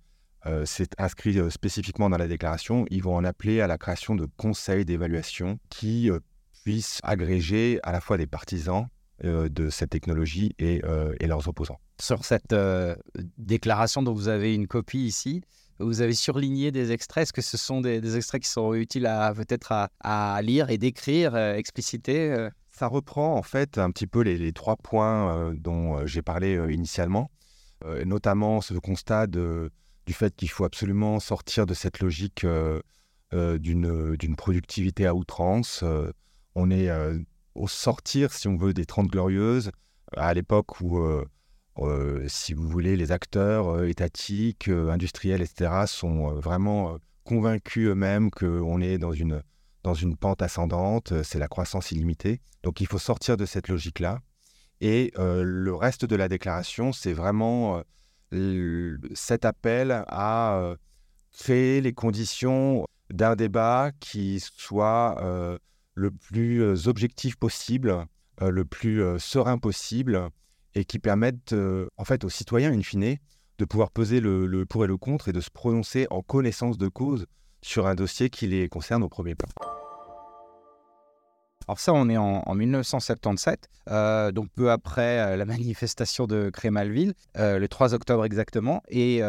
euh, 0.45 0.61
euh, 0.61 0.65
c'est 0.65 0.99
inscrit 0.99 1.39
euh, 1.39 1.49
spécifiquement 1.49 2.09
dans 2.09 2.17
la 2.17 2.27
déclaration, 2.27 2.85
ils 2.89 3.01
vont 3.01 3.15
en 3.15 3.23
appeler 3.23 3.61
à 3.61 3.67
la 3.67 3.77
création 3.77 4.15
de 4.15 4.27
conseils 4.37 4.85
d'évaluation 4.85 5.59
qui 5.69 6.09
puissent 6.63 6.99
agréger 7.03 7.79
à 7.83 7.91
la 7.91 8.01
fois 8.01 8.17
des 8.17 8.27
partisans 8.27 8.87
de 9.23 9.69
cette 9.69 9.91
technologie 9.91 10.55
et, 10.57 10.81
leurs 11.21 11.47
opposants. 11.47 11.79
Sur 11.99 12.25
cette 12.25 12.55
déclaration 13.37 14.01
dont 14.01 14.13
vous 14.13 14.27
avez 14.27 14.55
une 14.55 14.67
copie 14.67 15.05
ici, 15.05 15.43
vous 15.79 16.01
avez 16.01 16.13
surligné 16.13 16.71
des 16.71 16.91
extraits. 16.91 17.23
Est-ce 17.23 17.33
que 17.33 17.41
ce 17.41 17.57
sont 17.57 17.81
des, 17.81 18.15
extraits 18.15 18.41
qui 18.41 18.49
sont 18.49 18.73
utiles 18.73 19.05
à 19.05 19.33
peut-être 19.33 19.89
à, 19.99 20.41
lire 20.41 20.69
et 20.69 20.77
d'écrire, 20.77 21.35
expliciter 21.35 22.49
Ça 22.71 22.87
reprend 22.87 23.35
en 23.35 23.43
fait 23.43 23.77
un 23.77 23.91
petit 23.91 24.07
peu 24.07 24.21
les 24.21 24.53
trois 24.53 24.75
points 24.75 25.53
dont 25.53 26.05
j'ai 26.05 26.21
parlé 26.21 26.59
initialement. 26.71 27.29
Euh, 27.85 28.05
notamment 28.05 28.61
ce 28.61 28.75
constat 28.75 29.25
du 30.05 30.13
fait 30.13 30.35
qu'il 30.35 30.49
faut 30.49 30.65
absolument 30.65 31.19
sortir 31.19 31.65
de 31.65 31.73
cette 31.73 31.99
logique 31.99 32.43
euh, 32.43 32.81
euh, 33.33 33.57
d'une 33.57 34.35
productivité 34.35 35.05
à 35.05 35.15
outrance. 35.15 35.83
on 36.55 36.71
est 36.71 36.89
au 37.55 37.67
sortir, 37.67 38.33
si 38.33 38.47
on 38.47 38.57
veut, 38.57 38.73
des 38.73 38.85
Trente 38.85 39.07
Glorieuses, 39.07 39.71
à 40.17 40.33
l'époque 40.33 40.81
où, 40.81 41.01
si 42.27 42.53
vous 42.53 42.67
voulez, 42.67 42.97
les 42.97 43.11
acteurs 43.11 43.85
étatiques, 43.85 44.67
industriels, 44.67 45.41
etc., 45.41 45.83
sont 45.85 46.33
vraiment 46.33 46.97
convaincus 47.23 47.89
eux-mêmes 47.89 48.31
qu'on 48.31 48.81
est 48.81 48.97
dans 48.97 49.13
une, 49.13 49.43
dans 49.83 49.93
une 49.93 50.17
pente 50.17 50.41
ascendante, 50.41 51.13
c'est 51.23 51.39
la 51.39 51.47
croissance 51.47 51.91
illimitée. 51.91 52.41
Donc 52.63 52.81
il 52.81 52.87
faut 52.87 52.99
sortir 52.99 53.37
de 53.37 53.45
cette 53.45 53.69
logique-là 53.69 54.19
et 54.81 55.13
le 55.15 55.73
reste 55.73 56.03
de 56.03 56.17
la 56.17 56.27
déclaration, 56.27 56.91
c'est 56.91 57.13
vraiment 57.13 57.81
cet 59.13 59.45
appel 59.45 59.91
à 60.07 60.75
créer 61.31 61.81
les 61.81 61.93
conditions 61.93 62.85
d'un 63.09 63.35
débat 63.35 63.91
qui 63.99 64.39
soit 64.39 65.21
le 65.95 66.11
plus 66.11 66.87
objectif 66.87 67.35
possible, 67.35 68.05
le 68.39 68.65
plus 68.65 69.03
serein 69.19 69.57
possible, 69.57 70.29
et 70.75 70.85
qui 70.85 70.99
permette 70.99 71.53
en 71.97 72.05
fait 72.05 72.23
aux 72.23 72.29
citoyens, 72.29 72.71
in 72.71 72.81
fine, 72.81 73.17
de 73.57 73.65
pouvoir 73.65 73.91
peser 73.91 74.19
le, 74.21 74.65
pour 74.65 74.85
et 74.85 74.87
le 74.87 74.97
contre 74.97 75.29
et 75.29 75.33
de 75.33 75.41
se 75.41 75.49
prononcer 75.51 76.07
en 76.09 76.21
connaissance 76.21 76.77
de 76.77 76.87
cause 76.87 77.27
sur 77.61 77.85
un 77.85 77.95
dossier 77.95 78.29
qui 78.29 78.47
les 78.47 78.67
concerne 78.69 79.03
au 79.03 79.09
premier 79.09 79.35
plan. 79.35 79.49
Alors 81.71 81.79
ça, 81.79 81.93
on 81.93 82.09
est 82.09 82.17
en, 82.17 82.53
1977, 82.53 83.69
euh, 83.89 84.33
donc 84.33 84.49
peu 84.57 84.71
après 84.71 85.19
euh, 85.19 85.37
la 85.37 85.45
manifestation 85.55 86.27
de 86.27 86.49
Crémalville, 86.49 87.13
euh, 87.37 87.59
le 87.59 87.67
3 87.69 87.93
octobre 87.93 88.25
exactement, 88.25 88.83
et, 88.89 89.23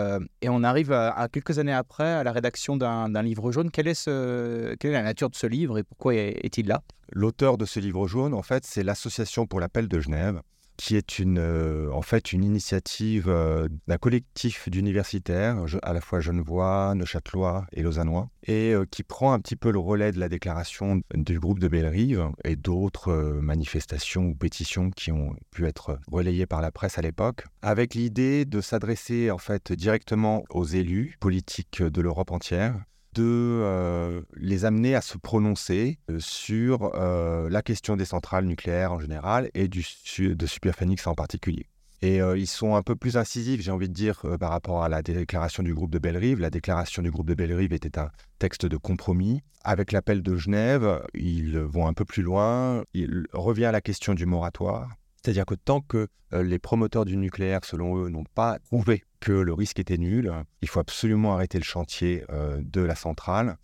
on 0.49 0.65
arrive 0.65 0.91
à, 0.91 1.29
quelques 1.31 1.61
années 1.61 1.73
après 1.73 2.11
à 2.11 2.25
la 2.25 2.33
rédaction 2.33 2.77
d'un 2.77 3.23
livre 3.23 3.53
jaune. 3.53 3.71
Est, 3.73 3.95
ce, 3.95 4.75
quelle 4.75 4.91
est 4.91 4.95
la 4.95 5.05
nature 5.05 5.31
de 5.31 5.37
ce 5.37 5.47
livre 5.47 5.79
et 5.79 5.85
pourquoi 5.85 6.17
est-il 6.17 6.67
là? 6.67 6.83
L'auteur 7.13 7.59
de 7.59 7.65
ce 7.65 7.79
livre 7.79 8.09
jaune, 8.09 8.35
en 8.35 8.43
fait, 8.43 8.67
c'est 8.67 8.83
l'Association 8.83 9.47
pour 9.47 9.61
l'appel 9.61 9.87
de 9.87 10.01
Genève, 10.01 10.41
qui 10.83 10.97
est 10.97 11.21
une, 11.21 11.39
euh, 11.39 11.93
en 11.93 12.03
fait 12.03 12.33
une 12.33 12.43
initiative 12.43 13.29
euh, 13.29 13.69
d'un 13.87 13.99
collectif 13.99 14.69
d'universitaires, 14.69 15.65
à 15.81 15.93
la 15.93 16.01
fois 16.01 16.19
genevois, 16.19 16.97
neuchâtelois 16.97 17.67
et 17.73 17.83
lausannois, 17.83 18.31
et 18.43 18.73
euh, 18.75 18.85
qui 18.91 19.05
prend 19.05 19.33
un 19.33 19.39
petit 19.39 19.55
peu 19.55 19.71
le 19.71 19.79
relais 19.79 20.11
de 20.11 20.19
la 20.19 20.29
déclaration 20.29 21.01
du 21.15 21.39
groupe 21.39 21.61
de 21.61 21.69
Bellerive 21.69 22.31
et 22.43 22.57
d'autres 22.57 23.13
manifestations 23.41 24.25
ou 24.25 24.35
pétitions 24.35 24.91
qui 24.91 25.13
ont 25.13 25.37
pu 25.53 25.69
être 25.69 26.01
relayées 26.11 26.47
par 26.47 26.61
la 26.61 26.73
presse 26.73 26.99
à 26.99 27.03
l'époque, 27.03 27.45
avec 27.63 27.95
l'idée 27.95 28.45
de 28.45 28.61
s'adresser 28.61 29.31
en 29.31 29.39
fait 29.39 29.73
directement 29.73 30.43
aux 30.51 30.65
élus 30.65 31.17
politiques 31.21 31.81
de 31.81 32.01
l'Europe 32.01 32.33
entière 32.33 32.75
de 33.15 33.23
euh, 33.23 34.23
les 34.37 34.65
amener 34.65 34.95
à 34.95 35.01
se 35.01 35.19
prononcer 35.19 35.99
euh, 36.11 36.19
sur 36.19 36.93
euh, 36.95 37.49
la 37.51 37.63
question 37.63 37.97
des 37.97 38.05
centrales 38.05 38.47
nucléaires 38.47 38.93
en 38.93 39.01
général 39.01 39.51
et 39.55 39.69
de 39.69 40.47
Superphénix 40.47 41.07
en 41.07 41.15
particulier. 41.15 41.67
Et 42.05 42.17
ils 42.17 42.49
sont 42.49 42.75
un 42.75 42.83
peu 42.83 42.97
plus 42.97 43.17
incisifs, 43.17 43.61
j'ai 43.61 43.71
envie 43.71 43.89
de 43.89 43.95
dire, 43.95 44.23
par 44.41 44.51
rapport 44.51 44.83
à 44.83 44.89
la 44.89 45.03
déclaration 45.03 45.63
du 45.63 45.73
groupe 45.73 45.93
de 45.93 46.01
Bellerive. 46.01 46.41
La 46.41 46.51
déclaration 46.51 47.01
du 47.01 47.13
groupe 47.13 47.29
de 47.29 47.35
Bellerive 47.35 47.73
était 47.73 47.97
un 47.97 48.11
texte 48.41 48.67
de 48.67 48.77
compromis. 48.77 49.41
Avec 49.63 49.93
l'appel 49.93 50.21
de 50.21 50.35
Genève, 50.35 51.01
ils 51.15 51.57
vont 51.61 51.87
un 51.87 51.93
peu 51.93 52.05
plus 52.05 52.25
loin. 52.25 52.83
Il 52.93 53.29
revient 53.33 53.67
à 53.67 53.73
la 53.73 53.81
question 53.81 54.15
du 54.15 54.27
moratoire. 54.27 54.89
C'est-à-dire 55.23 55.47
que 55.47 55.55
tant 55.55 55.81
que 55.81 56.09
les 56.33 56.59
promoteurs 56.59 57.05
du 57.05 57.17
nucléaire, 57.17 57.61
selon 57.65 57.97
eux, 57.99 58.09
n'ont 58.09 58.25
pas 58.25 58.59
prouvé 58.61 59.05
que 59.21 59.33
le 59.33 59.53
risque 59.53 59.79
était 59.79 59.99
nul. 59.99 60.33
Il 60.63 60.69
faut 60.69 60.81
absolument 60.81 61.35
arrêter 61.35 61.59
le 61.59 61.65
chantier 61.65 62.25
euh, 62.31 62.61
de 62.63 62.81
la 62.81 62.95
centrale, 62.95 63.59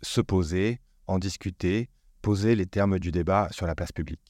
se 0.00 0.20
poser, 0.20 0.80
en 1.06 1.18
discuter, 1.18 1.90
poser 2.22 2.54
les 2.54 2.66
termes 2.66 2.98
du 2.98 3.10
débat 3.10 3.48
sur 3.50 3.66
la 3.66 3.74
place 3.74 3.92
publique. 3.92 4.22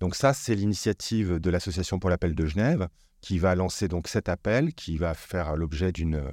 Donc 0.00 0.14
ça, 0.14 0.32
c'est 0.32 0.54
l'initiative 0.54 1.38
de 1.38 1.50
l'Association 1.50 1.98
pour 1.98 2.10
l'appel 2.10 2.34
de 2.34 2.46
Genève 2.46 2.88
qui 3.20 3.38
va 3.38 3.54
lancer 3.54 3.88
donc 3.88 4.08
cet 4.08 4.28
appel, 4.28 4.72
qui 4.72 4.96
va 4.96 5.14
faire 5.14 5.56
l'objet 5.56 5.90
d'une, 5.90 6.30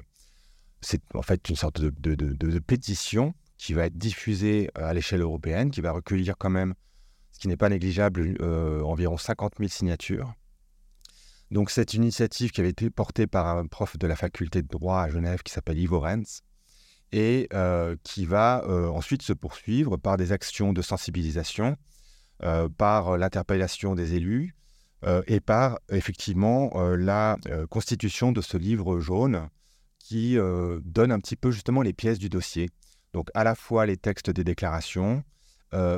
c'est 0.83 1.01
en 1.13 1.21
fait 1.21 1.49
une 1.49 1.55
sorte 1.55 1.81
de, 1.81 2.59
pétition 2.59 3.33
qui 3.57 3.73
va 3.73 3.85
être 3.85 3.97
diffusée 3.97 4.69
euh, 4.77 4.85
à 4.85 4.93
l'échelle 4.93 5.21
européenne, 5.21 5.71
qui 5.71 5.81
va 5.81 5.91
recueillir 5.91 6.37
quand 6.37 6.49
même, 6.49 6.73
ce 7.33 7.39
qui 7.39 7.47
n'est 7.47 7.57
pas 7.57 7.69
négligeable, 7.69 8.37
euh, 8.41 8.81
environ 8.83 9.17
50 9.17 9.55
000 9.57 9.69
signatures. 9.69 10.33
Donc 11.51 11.69
c'est 11.69 11.93
une 11.93 12.03
initiative 12.03 12.51
qui 12.51 12.61
avait 12.61 12.69
été 12.69 12.89
portée 12.89 13.27
par 13.27 13.57
un 13.57 13.65
prof 13.67 13.97
de 13.97 14.07
la 14.07 14.15
faculté 14.15 14.61
de 14.61 14.67
droit 14.67 15.01
à 15.01 15.09
Genève 15.09 15.43
qui 15.43 15.51
s'appelle 15.51 15.77
Ivo 15.77 15.99
Renz 15.99 16.41
et 17.11 17.47
euh, 17.53 17.95
qui 18.03 18.25
va 18.25 18.63
euh, 18.65 18.87
ensuite 18.87 19.21
se 19.21 19.33
poursuivre 19.33 19.97
par 19.97 20.17
des 20.17 20.31
actions 20.31 20.73
de 20.73 20.81
sensibilisation, 20.81 21.75
par 22.77 23.17
l'interpellation 23.17 23.95
des 23.95 24.15
élus 24.15 24.53
et 25.27 25.39
par 25.39 25.79
effectivement 25.89 26.71
la 26.97 27.37
constitution 27.69 28.33
de 28.33 28.41
ce 28.41 28.57
livre 28.57 28.99
jaune 28.99 29.47
qui 29.97 30.35
donne 30.83 31.13
un 31.13 31.19
petit 31.19 31.37
peu 31.37 31.51
justement 31.51 31.81
les 31.81 31.93
pièces 31.93 32.19
du 32.19 32.27
dossier. 32.27 32.69
Donc 33.13 33.29
à 33.33 33.45
la 33.45 33.55
fois 33.55 33.85
les 33.85 33.95
textes 33.95 34.29
des 34.29 34.43
déclarations 34.43 35.23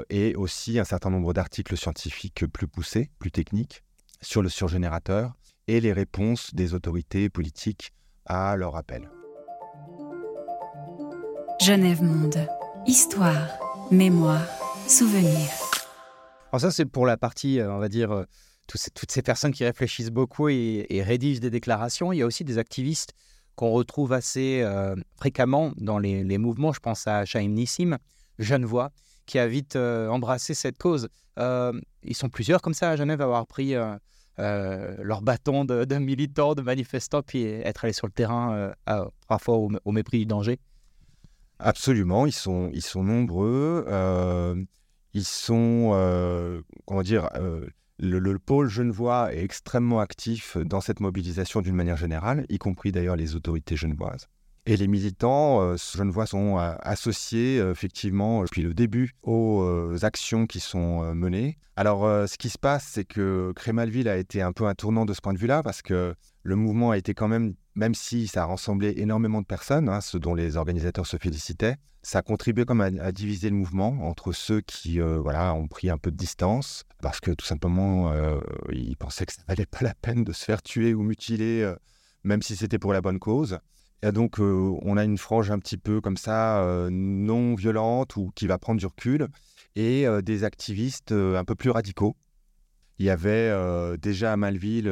et 0.09 0.35
aussi 0.35 0.79
un 0.79 0.83
certain 0.83 1.09
nombre 1.09 1.33
d'articles 1.33 1.75
scientifiques 1.75 2.45
plus 2.47 2.67
poussés, 2.67 3.09
plus 3.19 3.31
techniques 3.31 3.83
sur 4.21 4.41
le 4.41 4.49
surgénérateur 4.49 5.33
et 5.67 5.81
les 5.81 5.93
réponses 5.93 6.53
des 6.53 6.73
autorités 6.73 7.29
politiques 7.29 7.91
à 8.25 8.55
leur 8.55 8.75
appel. 8.75 9.09
Genève 11.61 12.03
Monde. 12.03 12.47
Histoire, 12.85 13.87
mémoire, 13.89 14.45
souvenir. 14.87 15.49
Alors 16.51 16.61
ça, 16.61 16.71
c'est 16.71 16.85
pour 16.85 17.05
la 17.05 17.17
partie, 17.17 17.59
euh, 17.59 17.73
on 17.73 17.79
va 17.79 17.89
dire, 17.89 18.11
euh, 18.11 18.23
toutes 18.67 19.11
ces 19.11 19.21
personnes 19.21 19.51
qui 19.51 19.63
réfléchissent 19.63 20.11
beaucoup 20.11 20.49
et, 20.49 20.85
rédigent 21.03 21.39
des 21.39 21.49
déclarations. 21.49 22.11
Il 22.11 22.17
y 22.17 22.21
a 22.21 22.25
aussi 22.25 22.43
des 22.43 22.57
activistes 22.57 23.13
qu'on 23.55 23.71
retrouve 23.71 24.11
assez 24.11 24.61
euh, 24.61 24.95
fréquemment 25.17 25.71
dans 25.77 25.99
les, 25.99 26.37
mouvements. 26.37 26.73
Je 26.73 26.79
pense 26.79 27.07
à 27.07 27.25
Chaim 27.25 27.47
Nissim, 27.47 27.97
Genevois, 28.39 28.91
qui 29.25 29.39
a 29.39 29.47
vite 29.47 29.75
embrassé 29.75 30.53
cette 30.53 30.77
cause. 30.77 31.09
ils 31.37 32.15
sont 32.15 32.29
plusieurs 32.29 32.61
comme 32.61 32.73
ça 32.73 32.91
à 32.91 32.95
Genève 32.95 33.21
à 33.21 33.25
avoir 33.25 33.47
pris 33.47 33.75
euh, 34.37 34.95
leur 35.01 35.21
bâton 35.21 35.63
de, 35.63 35.95
militants, 35.95 36.55
de 36.55 36.61
manifestants, 36.61 37.21
puis 37.21 37.45
être 37.45 37.85
allé 37.85 37.93
sur 37.93 38.05
le 38.05 38.11
terrain 38.11 38.73
euh, 38.89 39.05
parfois 39.27 39.55
au, 39.55 39.91
mépris 39.91 40.19
du 40.19 40.25
danger 40.25 40.59
Absolument, 41.59 42.25
ils 42.25 42.33
sont, 42.33 42.69
ils 42.73 42.81
sont 42.81 43.03
nombreux. 43.03 43.85
Euh, 43.87 44.61
ils 45.13 45.23
sont, 45.23 46.61
comment 46.85 47.01
dire, 47.01 47.29
le, 47.97 48.37
pôle 48.39 48.67
genevois 48.67 49.33
est 49.33 49.41
extrêmement 49.41 50.01
actif 50.01 50.57
dans 50.57 50.81
cette 50.81 50.99
mobilisation 50.99 51.61
d'une 51.61 51.75
manière 51.75 51.95
générale, 51.95 52.45
y 52.49 52.57
compris 52.57 52.91
d'ailleurs 52.91 53.15
les 53.15 53.35
autorités 53.35 53.77
genevoises. 53.77 54.27
Et 54.67 54.77
les 54.77 54.87
militants 54.87 55.61
euh, 55.61 55.75
genevois 55.77 56.25
sont 56.25 56.57
euh, 56.57 56.73
associés 56.79 57.59
euh, 57.59 57.71
effectivement 57.71 58.41
depuis 58.41 58.63
le 58.63 58.73
début 58.73 59.11
aux 59.21 60.03
actions 60.03 60.47
qui 60.47 60.59
sont 60.59 61.13
menées. 61.13 61.57
Alors 61.75 62.03
ce 62.27 62.37
qui 62.37 62.49
se 62.49 62.57
passe, 62.57 62.87
c'est 62.91 63.05
que 63.05 63.51
Crémalville 63.55 64.07
a 64.07 64.17
été 64.17 64.41
un 64.41 64.53
peu 64.53 64.65
un 64.65 64.75
tournant 64.75 65.05
de 65.05 65.13
ce 65.13 65.21
point 65.21 65.33
de 65.33 65.37
vue-là 65.37 65.61
parce 65.61 65.81
que 65.81 66.15
le 66.43 66.55
mouvement 66.55 66.91
a 66.91 66.97
été 66.97 67.13
quand 67.13 67.27
même, 67.27 67.53
même 67.75 67.93
si 67.93 68.27
ça 68.27 68.43
a 68.43 68.45
rassemblé 68.45 68.93
énormément 68.97 69.41
de 69.41 69.45
personnes, 69.45 69.89
hein, 69.89 69.99
ce 69.99 70.17
dont 70.17 70.35
les 70.35 70.57
organisateurs 70.57 71.05
se 71.05 71.17
félicitaient, 71.17 71.75
ça 72.01 72.19
a 72.19 72.21
contribué 72.21 72.65
comme 72.65 72.81
à, 72.81 72.85
à 72.85 73.11
diviser 73.11 73.49
le 73.49 73.55
mouvement 73.55 73.89
entre 74.07 74.31
ceux 74.31 74.61
qui 74.61 74.99
voilà, 74.99 75.53
ont 75.53 75.67
pris 75.67 75.89
un 75.89 75.97
peu 75.97 76.11
de 76.11 76.17
distance 76.17 76.83
parce 77.01 77.19
que 77.19 77.31
tout 77.31 77.45
simplement 77.45 78.13
ils 78.71 78.97
pensaient 78.97 79.25
que 79.25 79.33
ça 79.33 79.41
valait 79.47 79.65
pas 79.65 79.81
la 79.81 79.95
peine 79.95 80.23
de 80.23 80.31
se 80.31 80.45
faire 80.45 80.61
tuer 80.61 80.93
ou 80.93 81.01
mutiler, 81.01 81.73
même 82.23 82.41
si 82.41 82.55
c'était 82.55 82.79
pour 82.79 82.93
la 82.93 83.01
bonne 83.01 83.19
cause. 83.19 83.59
Donc, 84.11 84.39
euh, 84.39 84.77
on 84.81 84.97
a 84.97 85.03
une 85.03 85.17
frange 85.17 85.51
un 85.51 85.59
petit 85.59 85.77
peu 85.77 86.01
comme 86.01 86.17
ça, 86.17 86.63
euh, 86.63 86.89
non 86.91 87.55
violente 87.55 88.15
ou 88.17 88.31
qui 88.35 88.47
va 88.47 88.57
prendre 88.57 88.79
du 88.79 88.85
recul, 88.85 89.27
et 89.75 90.07
euh, 90.07 90.21
des 90.21 90.43
activistes 90.43 91.11
un 91.11 91.43
peu 91.43 91.55
plus 91.55 91.69
radicaux. 91.69 92.15
Il 92.99 93.05
y 93.05 93.09
avait 93.09 93.51
déjà 93.97 94.31
à 94.31 94.37
Malville 94.37 94.89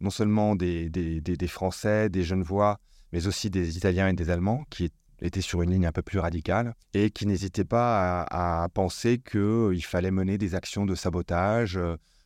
non 0.00 0.10
seulement 0.10 0.54
des, 0.54 0.90
des, 0.90 1.46
Français, 1.48 2.08
des 2.08 2.22
Genevois, 2.22 2.78
mais 3.12 3.26
aussi 3.26 3.50
des 3.50 3.76
Italiens 3.76 4.06
et 4.06 4.12
des 4.12 4.30
Allemands 4.30 4.62
qui 4.70 4.92
étaient 5.20 5.40
sur 5.40 5.60
une 5.62 5.72
ligne 5.72 5.86
un 5.86 5.92
peu 5.92 6.02
plus 6.02 6.20
radicale 6.20 6.74
et 6.94 7.10
qui 7.10 7.26
n'hésitaient 7.26 7.64
pas 7.64 8.22
à 8.30 8.68
penser 8.68 9.18
qu'il 9.18 9.84
fallait 9.84 10.12
mener 10.12 10.38
des 10.38 10.54
actions 10.54 10.86
de 10.86 10.94
sabotage 10.94 11.80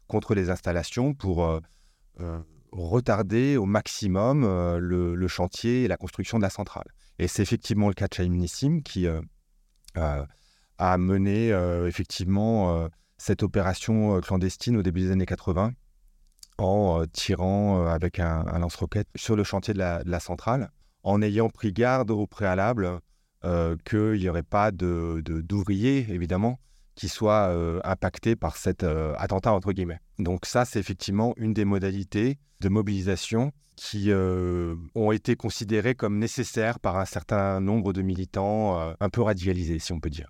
contre 0.07 0.35
les 0.35 0.51
installations 0.51 1.15
pour 1.15 1.63
retarder 2.77 3.57
au 3.57 3.67
maximum 3.67 4.45
euh, 4.45 4.79
le, 4.79 5.29
chantier 5.29 5.85
et 5.85 5.89
la 5.89 5.97
construction 5.97 6.39
de 6.39 6.43
la 6.43 6.51
centrale. 6.51 6.87
Et 7.19 7.29
c'est 7.29 7.43
effectivement 7.43 7.89
le 7.89 7.95
cas 7.95 8.09
de 8.09 8.83
qui 8.83 9.07
euh, 9.07 9.21
euh, 9.97 10.25
a 10.79 10.99
mené 10.99 11.49
effectivement 11.87 12.91
cette 13.17 13.43
opération 13.43 14.21
clandestine 14.21 14.77
au 14.77 14.83
début 14.83 15.01
des 15.01 15.11
années 15.11 15.25
80 15.25 15.73
en 16.59 17.05
tirant 17.11 17.87
avec 17.87 18.21
un, 18.21 18.45
lance-roquette 18.59 19.09
sur 19.17 19.37
le 19.37 19.45
chantier 19.45 19.73
de 19.73 19.79
la, 19.79 20.21
centrale, 20.21 20.71
en 21.03 21.23
ayant 21.23 21.49
pris 21.49 21.73
garde 21.73 22.11
au 22.11 22.27
préalable 22.27 23.01
qu'il 23.87 24.19
n'y 24.19 24.29
aurait 24.29 24.43
pas 24.43 24.71
d'ouvriers, 24.71 26.03
de, 26.03 26.13
évidemment, 26.13 26.59
qui 26.97 27.09
soient 27.09 27.55
impactés 27.85 28.35
par 28.35 28.57
cet 28.57 28.85
attentat, 28.85 29.53
entre 29.53 29.73
guillemets. 29.73 30.01
Donc 30.19 30.47
ça, 30.47 30.65
c'est 30.65 30.81
effectivement 30.81 31.35
une 31.37 31.53
des 31.53 31.65
modalités 31.65 32.39
de 32.61 32.69
mobilisation 32.69 33.53
qui 33.77 34.11
euh, 34.11 34.75
ont 34.95 35.13
été 35.13 35.37
considérés 35.37 35.95
comme 35.95 36.19
nécessaires 36.19 36.81
par 36.81 36.97
un 36.97 37.05
certain 37.05 37.61
nombre 37.61 37.93
de 37.93 38.03
militants 38.03 38.81
euh, 38.81 38.95
un 39.01 39.11
peu 39.11 39.21
radicalisés, 39.21 39.79
si 39.79 39.93
on 39.93 40.01
peut 40.01 40.11
dire. 40.11 40.29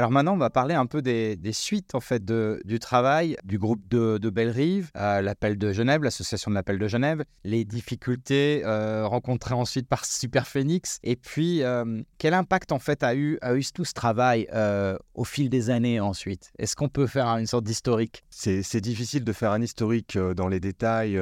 Alors 0.00 0.12
maintenant, 0.12 0.32
on 0.32 0.38
va 0.38 0.48
parler 0.48 0.74
un 0.74 0.86
peu 0.86 1.02
des, 1.02 1.36
suites 1.52 1.94
en 1.94 2.00
fait 2.00 2.24
du 2.24 2.78
travail 2.78 3.36
du 3.44 3.58
groupe 3.58 3.86
de, 3.90 4.16
de 4.16 4.30
Bellerive, 4.30 4.90
l'appel 4.94 5.58
de 5.58 5.74
Genève, 5.74 6.02
l'association 6.02 6.50
de 6.50 6.54
l'appel 6.54 6.78
de 6.78 6.88
Genève, 6.88 7.22
les 7.44 7.66
difficultés 7.66 8.62
euh, 8.64 9.06
rencontrées 9.06 9.52
ensuite 9.52 9.86
par 9.86 10.06
Superphénix, 10.06 11.00
et 11.02 11.16
puis 11.16 11.62
euh, 11.64 12.00
quel 12.16 12.32
impact 12.32 12.72
en 12.72 12.78
fait 12.78 13.02
a 13.02 13.14
eu, 13.14 13.36
a 13.42 13.52
tout 13.74 13.84
ce 13.84 13.92
travail 13.92 14.48
euh, 14.54 14.96
au 15.12 15.24
fil 15.24 15.50
des 15.50 15.68
années 15.68 16.00
ensuite? 16.00 16.50
Est-ce 16.58 16.76
qu'on 16.76 16.88
peut 16.88 17.06
faire 17.06 17.26
une 17.26 17.46
sorte 17.46 17.64
d'historique? 17.64 18.24
C'est 18.30 18.80
difficile 18.80 19.22
de 19.22 19.32
faire 19.34 19.52
un 19.52 19.60
historique 19.60 20.16
dans 20.16 20.48
les 20.48 20.60
détails 20.60 21.20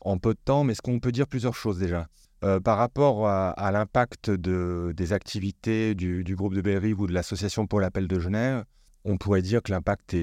en 0.00 0.16
peu 0.16 0.32
de 0.32 0.40
temps, 0.42 0.64
mais 0.64 0.72
ce 0.72 0.80
qu'on 0.80 0.98
peut 0.98 1.12
dire 1.12 1.26
plusieurs 1.26 1.54
choses 1.54 1.78
déjà? 1.78 2.08
Euh, 2.44 2.60
par 2.60 2.76
rapport 2.76 3.26
à, 3.26 3.72
l'impact 3.72 4.30
des 4.30 5.12
activités 5.14 5.94
du, 5.94 6.36
groupe 6.36 6.54
de 6.54 6.60
Bellerive 6.60 7.00
ou 7.00 7.06
de 7.06 7.12
l'association 7.12 7.66
pour 7.66 7.80
l'appel 7.80 8.06
de 8.06 8.20
Genève, 8.20 8.64
on 9.06 9.16
pourrait 9.16 9.40
dire 9.40 9.62
que 9.62 9.72
l'impact 9.72 10.14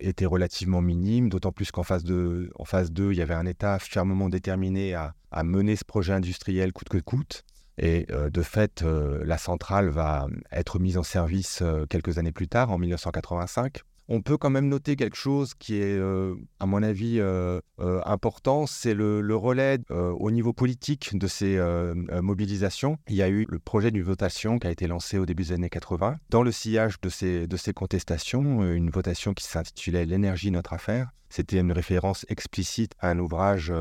était 0.00 0.26
relativement 0.26 0.80
minime, 0.80 1.28
d'autant 1.28 1.52
plus 1.52 1.70
qu'en 1.70 1.84
phase, 1.84 2.02
2, 2.02 2.50
en 2.56 2.64
phase 2.64 2.90
2, 2.90 3.12
il 3.12 3.18
y 3.18 3.22
avait 3.22 3.34
un 3.34 3.46
État 3.46 3.78
fermement 3.78 4.28
déterminé 4.28 4.94
à, 4.94 5.14
mener 5.44 5.76
ce 5.76 5.84
projet 5.84 6.12
industriel 6.12 6.72
coûte 6.72 6.88
que 6.88 6.98
coûte. 6.98 7.44
Et 7.78 8.06
euh, 8.10 8.28
de 8.28 8.42
fait, 8.42 8.82
euh, 8.82 9.22
la 9.24 9.38
centrale 9.38 9.88
va 9.88 10.26
être 10.50 10.78
mise 10.78 10.98
en 10.98 11.02
service 11.02 11.62
quelques 11.88 12.18
années 12.18 12.32
plus 12.32 12.48
tard, 12.48 12.70
en 12.72 12.78
1985. 12.78 13.82
On 14.08 14.20
peut 14.20 14.36
quand 14.36 14.50
même 14.50 14.68
noter 14.68 14.96
quelque 14.96 15.16
chose 15.16 15.54
qui 15.54 15.76
est, 15.76 15.96
euh, 15.96 16.34
à 16.60 16.66
mon 16.66 16.82
avis, 16.82 17.18
euh, 17.20 17.60
euh, 17.80 18.00
important, 18.04 18.66
c'est 18.66 18.94
le, 18.94 19.22
relais 19.36 19.78
au 19.90 20.30
niveau 20.30 20.52
politique 20.52 21.16
de 21.16 21.26
ces 21.26 21.58
mobilisations. 22.22 22.98
Il 23.08 23.16
y 23.16 23.22
a 23.22 23.28
eu 23.28 23.46
le 23.48 23.58
projet 23.58 23.90
d'une 23.90 24.02
votation 24.02 24.58
qui 24.58 24.66
a 24.66 24.70
été 24.70 24.86
lancé 24.86 25.18
au 25.18 25.26
début 25.26 25.44
des 25.44 25.52
années 25.52 25.70
80. 25.70 26.16
Dans 26.28 26.42
le 26.42 26.52
sillage 26.52 27.00
de 27.00 27.08
ces, 27.08 27.46
de 27.46 27.56
ces 27.56 27.72
contestations, 27.72 28.62
une 28.62 28.90
votation 28.90 29.32
qui 29.32 29.44
s'intitulait 29.44 30.04
L'énergie, 30.04 30.50
notre 30.50 30.74
affaire. 30.74 31.10
C'était 31.30 31.58
une 31.58 31.72
référence 31.72 32.26
explicite 32.28 32.92
à 33.00 33.10
un 33.10 33.18
ouvrage 33.18 33.72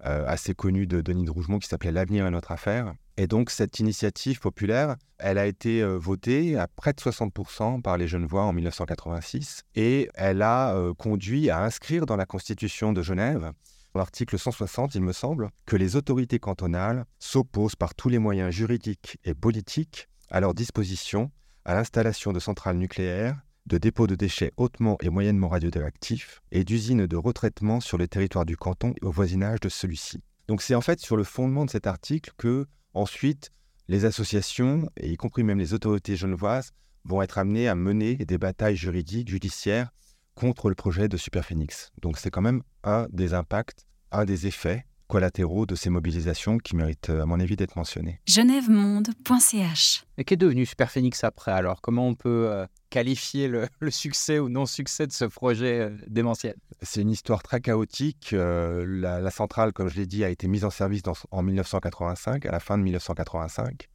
assez 0.00 0.54
connu 0.54 0.86
de 0.86 1.00
Denis 1.00 1.24
de 1.24 1.30
Rougemont 1.30 1.58
qui 1.58 1.68
s'appelait 1.68 1.92
L'avenir 1.92 2.26
est 2.26 2.30
notre 2.30 2.50
affaire 2.50 2.94
et 3.16 3.26
donc, 3.26 3.50
cette 3.50 3.80
initiative 3.80 4.40
populaire, 4.40 4.96
elle 5.18 5.38
a 5.38 5.46
été 5.46 5.82
euh, 5.82 5.96
votée 5.96 6.58
à 6.58 6.68
près 6.68 6.92
de 6.92 7.00
60% 7.00 7.80
par 7.80 7.96
les 7.96 8.08
Genevois 8.08 8.42
en 8.42 8.52
1986 8.52 9.62
et 9.74 10.10
elle 10.14 10.42
a 10.42 10.74
euh, 10.74 10.92
conduit 10.92 11.48
à 11.48 11.62
inscrire 11.62 12.04
dans 12.04 12.16
la 12.16 12.26
Constitution 12.26 12.92
de 12.92 13.02
Genève, 13.02 13.52
l'article 13.94 14.38
160, 14.38 14.94
il 14.94 15.02
me 15.02 15.12
semble, 15.12 15.50
que 15.64 15.76
les 15.76 15.96
autorités 15.96 16.38
cantonales 16.38 17.06
s'opposent 17.18 17.76
par 17.76 17.94
tous 17.94 18.08
les 18.08 18.18
moyens 18.18 18.52
juridiques 18.52 19.18
et 19.24 19.34
politiques 19.34 20.08
à 20.30 20.40
leur 20.40 20.54
disposition 20.54 21.30
à 21.64 21.74
l'installation 21.74 22.32
de 22.32 22.38
centrales 22.38 22.76
nucléaires, 22.76 23.40
de 23.66 23.78
dépôts 23.78 24.06
de 24.06 24.14
déchets 24.14 24.52
hautement 24.56 24.96
et 25.00 25.10
moyennement 25.10 25.48
radioactifs 25.48 26.40
et 26.52 26.62
d'usines 26.62 27.06
de 27.06 27.16
retraitement 27.16 27.80
sur 27.80 27.98
le 27.98 28.06
territoire 28.06 28.46
du 28.46 28.56
canton 28.56 28.92
et 29.02 29.04
au 29.04 29.10
voisinage 29.10 29.58
de 29.60 29.68
celui-ci. 29.68 30.22
Donc 30.46 30.62
c'est 30.62 30.76
en 30.76 30.80
fait 30.80 31.00
sur 31.00 31.16
le 31.16 31.24
fondement 31.24 31.64
de 31.64 31.70
cet 31.70 31.88
article 31.88 32.30
que 32.36 32.66
Ensuite, 32.96 33.50
les 33.88 34.06
associations, 34.06 34.88
et 34.96 35.12
y 35.12 35.16
compris 35.18 35.44
même 35.44 35.58
les 35.58 35.74
autorités 35.74 36.16
genevoises, 36.16 36.72
vont 37.04 37.20
être 37.20 37.36
amenées 37.36 37.68
à 37.68 37.74
mener 37.74 38.14
des 38.16 38.38
batailles 38.38 38.74
juridiques, 38.74 39.28
judiciaires 39.28 39.90
contre 40.34 40.70
le 40.70 40.74
projet 40.74 41.06
de 41.06 41.18
Superphénix. 41.18 41.92
Donc 42.00 42.16
c'est 42.16 42.30
quand 42.30 42.40
même 42.40 42.62
un 42.84 43.06
des 43.10 43.34
impacts, 43.34 43.86
un 44.12 44.24
des 44.24 44.46
effets 44.46 44.86
collatéraux 45.06 45.66
de 45.66 45.74
ces 45.74 45.90
mobilisations 45.90 46.58
qui 46.58 46.76
méritent, 46.76 47.10
à 47.10 47.26
mon 47.26 47.40
avis, 47.40 47.56
d'être 47.56 47.76
mentionnés. 47.76 48.20
genèvemonde.ch 48.26 50.04
Et 50.18 50.24
qu'est 50.24 50.36
devenu 50.36 50.66
Superphénix 50.66 51.24
après 51.24 51.52
alors? 51.52 51.80
Comment 51.80 52.06
on 52.08 52.14
peut 52.14 52.48
euh, 52.50 52.66
qualifier 52.90 53.48
le, 53.48 53.68
succès 53.90 54.38
ou 54.38 54.48
non-succès 54.48 55.06
de 55.06 55.12
ce 55.12 55.24
projet 55.24 55.80
euh, 55.80 55.90
démentiel? 56.08 56.56
C'est 56.82 57.02
une 57.02 57.10
histoire 57.10 57.42
très 57.42 57.60
chaotique. 57.60 58.30
Euh, 58.32 58.84
la, 58.86 59.30
centrale, 59.30 59.72
comme 59.72 59.88
je 59.88 59.96
l'ai 59.96 60.06
dit, 60.06 60.24
a 60.24 60.28
été 60.28 60.48
mise 60.48 60.64
en 60.64 60.70
service 60.70 61.02
en 61.30 61.42
1985, 61.42 62.46
à 62.46 62.50
la 62.50 62.60
fin 62.60 62.78
de 62.78 62.82
1985. 62.82 63.88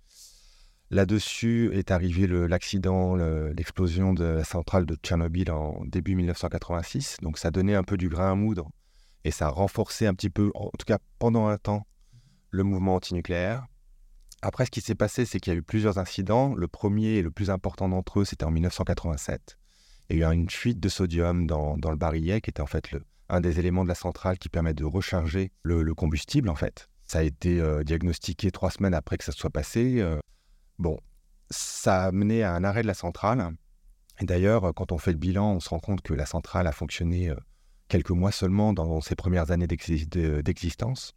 Là-dessus 0.91 1.71
est 1.73 1.89
arrivé 1.89 2.27
l'accident, 2.27 3.15
l'explosion 3.15 4.13
de 4.13 4.25
la 4.25 4.43
centrale 4.43 4.85
de 4.85 4.95
Tchernobyl 4.95 5.49
en 5.49 5.81
début 5.85 6.15
1986. 6.15 7.17
Donc 7.21 7.37
ça 7.37 7.49
donnait 7.49 7.75
un 7.75 7.83
peu 7.83 7.95
du 7.95 8.09
grain 8.09 8.33
à 8.33 8.35
moudre 8.35 8.69
et 9.23 9.31
ça 9.31 9.47
a 9.47 9.49
renforcé 9.49 10.07
un 10.07 10.13
petit 10.13 10.29
peu, 10.29 10.51
en 10.55 10.69
tout 10.77 10.85
cas 10.85 10.99
pendant 11.19 11.47
un 11.47 11.57
temps, 11.57 11.85
le 12.49 12.63
mouvement 12.63 12.95
antinucléaire. 12.95 13.65
Après, 14.41 14.65
ce 14.65 14.71
qui 14.71 14.81
s'est 14.81 14.95
passé, 14.95 15.25
c'est 15.25 15.39
qu'il 15.39 15.53
y 15.53 15.55
a 15.55 15.59
eu 15.59 15.63
plusieurs 15.63 15.99
incidents. 15.99 16.55
Le 16.55 16.67
premier 16.67 17.15
et 17.15 17.21
le 17.21 17.29
plus 17.29 17.49
important 17.51 17.87
d'entre 17.87 18.21
eux, 18.21 18.25
c'était 18.25 18.43
en 18.43 18.51
1987. 18.51 19.57
Il 20.09 20.17
y 20.17 20.23
a 20.23 20.31
eu 20.31 20.33
une 20.33 20.49
fuite 20.49 20.79
de 20.79 20.89
sodium 20.89 21.45
dans, 21.45 21.75
le 21.75 21.95
barillet, 21.95 22.41
qui 22.41 22.49
était 22.49 22.61
en 22.61 22.67
fait 22.67 22.91
le, 22.91 23.03
un 23.29 23.39
des 23.39 23.59
éléments 23.59 23.83
de 23.83 23.89
la 23.89 23.95
centrale 23.95 24.39
qui 24.39 24.49
permet 24.49 24.73
de 24.73 24.83
recharger 24.83 25.51
le, 25.61 25.93
combustible, 25.93 26.49
en 26.49 26.55
fait. 26.55 26.89
Ça 27.03 27.19
a 27.19 27.21
été 27.21 27.59
euh, 27.59 27.83
diagnostiqué 27.83 28.51
trois 28.51 28.71
semaines 28.71 28.95
après 28.95 29.17
que 29.17 29.23
ça 29.23 29.31
soit 29.31 29.51
passé. 29.51 29.99
Euh. 29.99 30.19
bon, 30.79 30.97
ça 31.51 32.05
a 32.05 32.11
mené 32.11 32.41
à 32.41 32.55
un 32.55 32.63
arrêt 32.63 32.81
de 32.81 32.87
la 32.87 32.93
centrale. 32.95 33.55
Et 34.19 34.25
d'ailleurs, 34.25 34.73
quand 34.73 34.91
on 34.91 34.97
fait 34.97 35.11
le 35.11 35.17
bilan, 35.17 35.53
on 35.53 35.59
se 35.59 35.69
rend 35.69 35.79
compte 35.79 36.01
que 36.01 36.13
la 36.13 36.25
centrale 36.25 36.67
a 36.67 36.71
fonctionné 36.71 37.29
euh, 37.29 37.35
quelques 37.91 38.11
mois 38.11 38.31
seulement 38.31 38.71
dans 38.71 39.01
ses 39.01 39.15
premières 39.15 39.51
années 39.51 39.67
d'existence. 39.67 41.11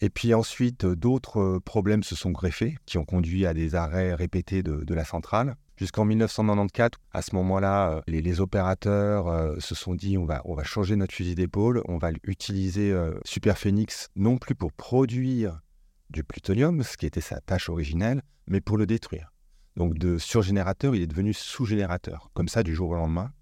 Et 0.00 0.10
puis 0.10 0.32
ensuite, 0.32 0.86
d'autres 0.86 1.40
euh, 1.40 1.60
problèmes 1.60 2.04
se 2.04 2.14
sont 2.14 2.30
greffés, 2.30 2.76
qui 2.86 2.98
ont 2.98 3.04
conduit 3.04 3.46
à 3.46 3.54
des 3.54 3.74
arrêts 3.74 4.14
répétés 4.14 4.62
de, 4.62 4.94
la 4.94 5.04
centrale. 5.04 5.56
Jusqu'en 5.76 6.04
1994, 6.04 7.00
à 7.12 7.20
ce 7.20 7.34
moment-là, 7.34 7.90
euh, 7.90 8.00
les, 8.06 8.40
opérateurs 8.40 9.26
euh, 9.26 9.56
se 9.58 9.74
sont 9.74 9.96
dit 9.96 10.16
on 10.16 10.24
va, 10.24 10.40
changer 10.62 10.94
notre 10.94 11.14
fusil 11.14 11.34
d'épaule, 11.34 11.82
on 11.86 11.98
va 11.98 12.10
utiliser 12.22 12.94
Superphénix 13.24 14.08
non 14.14 14.36
plus 14.38 14.54
pour 14.54 14.72
produire 14.72 15.62
du 16.10 16.22
plutonium, 16.22 16.84
ce 16.84 16.96
qui 16.96 17.06
était 17.06 17.20
sa 17.20 17.40
tâche 17.40 17.68
originelle, 17.68 18.22
mais 18.46 18.60
pour 18.60 18.78
le 18.78 18.86
détruire. 18.86 19.32
Donc 19.74 19.98
de 19.98 20.18
surgénérateur, 20.18 20.94
il 20.94 21.02
est 21.02 21.08
devenu 21.08 21.32
sous-générateur, 21.32 22.30
comme 22.34 22.46
ça 22.46 22.62
du 22.62 22.72
jour 22.72 22.90
au 22.90 22.94
lendemain. 22.94 23.32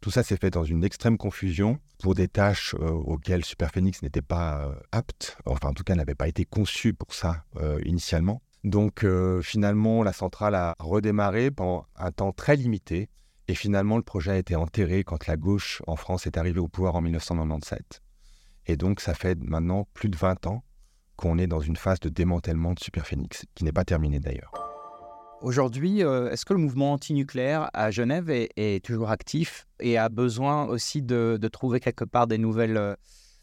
Tout 0.00 0.10
ça 0.10 0.22
s'est 0.22 0.36
fait 0.36 0.50
dans 0.50 0.64
une 0.64 0.84
extrême 0.84 1.16
confusion 1.16 1.78
pour 1.98 2.14
des 2.14 2.28
tâches 2.28 2.74
euh, 2.78 2.90
auxquelles 2.90 3.44
Superphénix 3.44 4.02
n'était 4.02 4.22
pas 4.22 4.66
euh, 4.66 4.74
apte, 4.92 5.38
enfin 5.46 5.68
en 5.68 5.72
tout 5.72 5.84
cas 5.84 5.94
n'avait 5.94 6.14
pas 6.14 6.28
été 6.28 6.44
conçu 6.44 6.92
pour 6.92 7.14
ça 7.14 7.44
euh, 7.56 7.80
initialement. 7.84 8.42
Donc 8.64 9.06
finalement, 9.42 10.02
la 10.02 10.12
centrale 10.12 10.56
a 10.56 10.74
redémarré 10.80 11.52
pendant 11.52 11.86
un 11.94 12.10
temps 12.10 12.32
très 12.32 12.56
limité 12.56 13.08
et 13.46 13.54
finalement 13.54 13.96
le 13.96 14.02
projet 14.02 14.32
a 14.32 14.38
été 14.38 14.56
enterré 14.56 15.04
quand 15.04 15.28
la 15.28 15.36
gauche 15.36 15.82
en 15.86 15.94
France 15.94 16.26
est 16.26 16.36
arrivée 16.36 16.58
au 16.58 16.66
pouvoir 16.66 16.96
en 16.96 17.00
1997. 17.00 18.02
Et 18.66 18.76
donc 18.76 19.00
ça 19.00 19.14
fait 19.14 19.38
maintenant 19.40 19.86
plus 19.94 20.08
de 20.08 20.16
20 20.16 20.48
ans 20.48 20.64
qu'on 21.14 21.38
est 21.38 21.46
dans 21.46 21.60
une 21.60 21.76
phase 21.76 22.00
de 22.00 22.08
démantèlement 22.08 22.74
de 22.74 22.80
Superphénix, 22.80 23.44
qui 23.54 23.62
n'est 23.62 23.72
pas 23.72 23.84
terminée 23.84 24.18
d'ailleurs. 24.18 24.65
Aujourd'hui, 25.42 26.02
euh, 26.02 26.30
est-ce 26.30 26.46
que 26.46 26.54
le 26.54 26.58
mouvement 26.58 26.94
antinucléaire 26.94 27.68
à 27.74 27.90
Genève 27.90 28.30
est, 28.30 28.84
toujours 28.84 29.10
actif 29.10 29.66
et 29.80 29.98
a 29.98 30.08
besoin 30.08 30.64
aussi 30.66 31.02
de, 31.02 31.38
trouver 31.52 31.78
quelque 31.78 32.04
part 32.04 32.26
des 32.26 32.38
nouvelles 32.38 32.78
euh, 32.78 32.94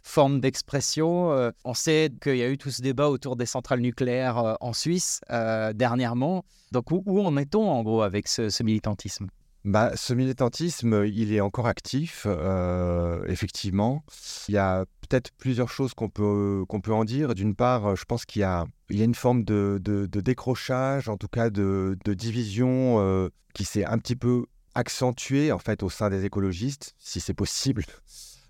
formes 0.01 0.39
d'expression 0.39 1.31
euh, 1.31 1.51
On 1.65 1.75
sait 1.75 2.09
qu'il 2.21 2.37
y 2.37 2.41
a 2.41 2.49
eu 2.49 2.57
tout 2.57 2.71
ce 2.71 2.81
débat 2.81 3.09
autour 3.09 3.35
des 3.35 3.45
centrales 3.45 3.79
nucléaires 3.79 4.57
en 4.59 4.73
Suisse 4.73 5.21
dernièrement. 5.29 6.43
Donc 6.71 6.91
où, 6.91 7.21
en 7.21 7.37
est-on 7.37 7.69
en 7.69 7.83
gros 7.83 8.01
avec 8.01 8.27
ce 8.27 8.63
militantisme? 8.63 9.27
Bah, 9.65 9.91
ce 9.95 10.13
militantisme, 10.13 11.05
il 11.05 11.31
est 11.33 11.39
encore 11.39 11.67
actif, 11.67 12.25
euh, 12.27 13.23
effectivement. 13.27 14.03
Il 14.49 14.55
y 14.55 14.57
a 14.57 14.85
peut-être 14.99 15.31
plusieurs 15.37 15.69
choses 15.69 15.93
qu'on 15.93 16.09
peut, 16.09 16.65
qu'on 16.67 16.81
peut 16.81 16.93
en 16.93 17.05
dire. 17.05 17.33
D'une 17.33 17.55
part, 17.55 17.95
je 17.95 18.03
pense 18.03 18.25
qu'il 18.25 18.41
y 18.41 18.43
a, 18.43 18.65
y 18.89 19.01
a 19.01 19.05
une 19.05 19.15
forme 19.15 19.45
de, 19.45 19.79
de, 19.81 20.21
décrochage, 20.21 21.07
en 21.07 21.15
tout 21.15 21.29
cas 21.29 21.49
de, 21.49 21.97
de 22.03 22.13
division 22.13 22.99
euh, 22.99 23.29
qui 23.53 23.63
s'est 23.63 23.85
un 23.85 23.97
petit 23.99 24.17
peu 24.17 24.47
accentuée 24.75 25.53
en 25.53 25.59
fait 25.59 25.81
au 25.81 25.89
sein 25.89 26.09
des 26.09 26.25
écologistes, 26.25 26.93
si 26.99 27.21
c'est 27.21 27.33
possible, 27.33 27.85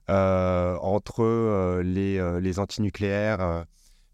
euh, 0.10 0.76
entre 0.82 1.82
les, 1.84 2.40
les 2.42 2.60
antinucléaires 2.60 3.66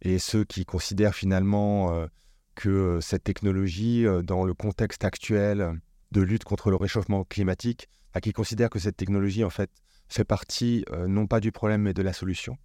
et 0.01 0.19
ceux 0.19 0.43
qui 0.43 0.65
considèrent 0.65 1.15
finalement 1.15 2.07
que 2.55 2.99
cette 3.01 3.23
technologie, 3.23 4.05
dans 4.23 4.43
le 4.43 4.53
contexte 4.53 5.05
actuel, 5.05 5.79
de 6.11 6.21
lutte 6.21 6.43
contre 6.43 6.69
le 6.69 6.75
réchauffement 6.75 7.23
climatique, 7.23 7.87
à 8.13 8.21
qui 8.21 8.33
considère 8.33 8.69
que 8.69 8.79
cette 8.79 8.97
technologie, 8.97 9.43
en 9.43 9.49
fait, 9.49 9.69
fait 10.07 10.23
partie 10.23 10.83
euh, 10.91 11.07
non 11.07 11.27
pas 11.27 11.39
du 11.39 11.51
problème, 11.51 11.83
mais 11.83 11.93
de 11.93 12.01
la 12.01 12.13
solution. 12.13 12.57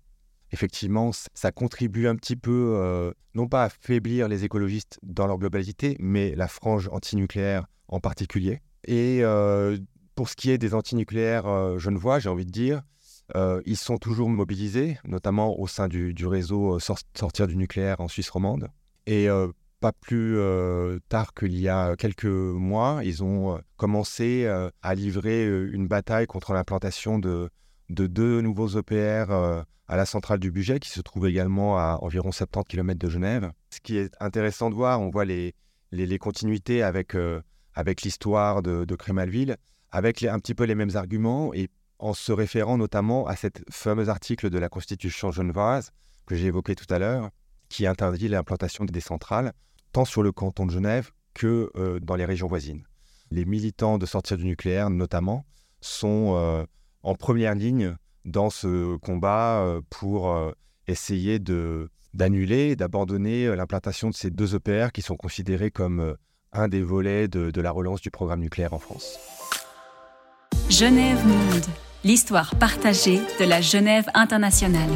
Effectivement, 0.51 1.11
ça 1.35 1.53
contribue 1.53 2.07
un 2.07 2.17
petit 2.17 2.37
peu, 2.37 2.75
euh, 2.77 3.13
non 3.35 3.49
pas 3.49 3.65
à 3.65 3.69
faiblir 3.69 4.29
les 4.29 4.45
écologistes 4.45 4.99
dans 5.03 5.27
leur 5.27 5.39
globalité, 5.39 5.97
mais 5.99 6.35
la 6.35 6.49
frange 6.49 6.89
antinucléaire 6.93 7.67
en 7.89 8.01
particulier. 8.01 8.61
Et 8.87 9.21
euh, 9.23 9.77
pour 10.15 10.29
ce 10.29 10.37
qui 10.37 10.51
est 10.51 10.59
des 10.59 10.75
antinucléaires 10.75 11.79
je 11.79 11.91
ne 11.91 11.99
vois, 11.99 12.19
j'ai 12.19 12.29
envie 12.29 12.47
de 12.47 12.51
dire, 12.53 12.83
ils 13.67 13.77
sont 13.77 13.99
toujours 13.99 14.29
mobilisés, 14.29 14.99
notamment 15.05 15.59
au 15.59 15.67
sein 15.67 15.89
du, 15.89 16.27
réseau 16.27 16.79
Sortir 16.79 17.49
du 17.49 17.57
nucléaire 17.57 18.01
en 18.01 18.07
Suisse 18.07 18.31
romande. 18.31 18.69
Et 19.07 19.29
pas 19.85 19.93
plus 19.93 20.39
tard 21.11 21.35
qu'il 21.35 21.59
y 21.59 21.69
a 21.69 21.95
quelques 21.97 22.25
mois, 22.25 23.03
ils 23.05 23.23
ont 23.23 23.61
commencé 23.77 24.47
à 24.81 24.95
livrer 24.95 25.47
une 25.47 25.87
bataille 25.87 26.27
contre 26.27 26.55
l'implantation 26.55 27.19
de, 27.19 27.51
de, 27.91 28.07
deux 28.07 28.41
nouveaux 28.41 28.79
EPR 28.79 29.27
à 29.89 29.97
la 29.97 30.07
centrale 30.07 30.39
du 30.39 30.51
budget, 30.51 30.81
qui 30.81 30.89
se 30.89 31.03
trouve 31.03 31.27
également 31.27 31.77
à 31.77 31.99
environ 32.01 32.33
70 32.33 32.67
km 32.67 32.99
de 32.99 33.11
Genève. 33.11 33.53
Ce 33.69 33.81
qui 33.81 33.99
est 33.99 34.15
intéressant 34.21 34.71
de 34.71 34.75
voir, 34.75 35.03
on 35.03 35.11
voit 35.11 35.27
les, 35.27 35.55
continuités 36.19 36.83
avec, 36.83 37.15
l'histoire 38.03 38.63
de, 38.63 38.97
Crémalville, 38.97 39.59
avec 39.91 40.23
un 40.23 40.39
petit 40.39 40.55
peu 40.55 40.65
les 40.65 40.75
mêmes 40.75 40.97
arguments 40.97 41.53
et 41.53 41.69
en 41.99 42.15
se 42.15 42.33
référant 42.33 42.79
notamment 42.79 43.27
à 43.27 43.37
cet 43.37 43.63
fameux 43.71 44.09
article 44.09 44.49
de 44.49 44.59
la 44.59 44.71
Constitution 44.71 45.31
genevoise 45.31 45.91
que 46.25 46.37
j'ai 46.37 46.47
évoqué 46.47 46.75
tout 46.75 46.87
à 46.89 46.99
l'heure, 46.99 47.29
qui 47.69 47.87
interdit 47.87 48.29
l'implantation 48.29 48.87
des 48.87 49.01
centrales, 49.01 49.53
tant 49.95 50.05
sur 50.05 50.23
le 50.23 50.33
canton 50.33 50.67
de 50.67 50.73
Genève 50.73 51.13
que 51.35 51.71
euh, 51.77 52.01
dans 52.01 52.17
les 52.17 52.25
régions 52.25 52.49
voisines. 52.49 52.83
Les 53.31 53.45
militants 53.45 53.97
de 53.97 54.07
sortir 54.07 54.37
du 54.37 54.45
nucléaire, 54.45 54.91
notamment, 54.91 55.47
sont 55.81 56.35
euh, 56.37 56.65
en 57.03 57.15
première 57.15 57.55
ligne 57.55 57.97
dans 58.25 58.51
ce 58.51 58.97
combat 58.97 59.61
euh, 59.61 59.81
pour 59.91 60.37
essayer 60.89 61.39
d'annuler, 62.13 62.77
d'abandonner 62.77 63.55
l'implantation 63.57 64.11
de 64.11 64.15
ces 64.15 64.31
deux 64.31 64.57
EPR 64.57 64.89
qui 64.93 65.01
sont 65.01 65.17
considérés 65.17 65.71
comme 65.71 66.17
un 66.53 66.69
des 66.69 66.83
volets 66.83 67.29
de 67.29 67.61
la 67.61 67.71
relance 67.71 68.01
du 68.01 68.11
programme 68.11 68.41
nucléaire 68.41 68.75
en 68.75 68.79
France. 68.79 69.19
Genève 70.69 71.25
Monde, 71.27 71.65
l'histoire 72.03 72.55
partagée 72.57 73.21
de 73.39 73.45
la 73.45 73.61
Genève 73.61 74.07
internationale. 74.15 74.91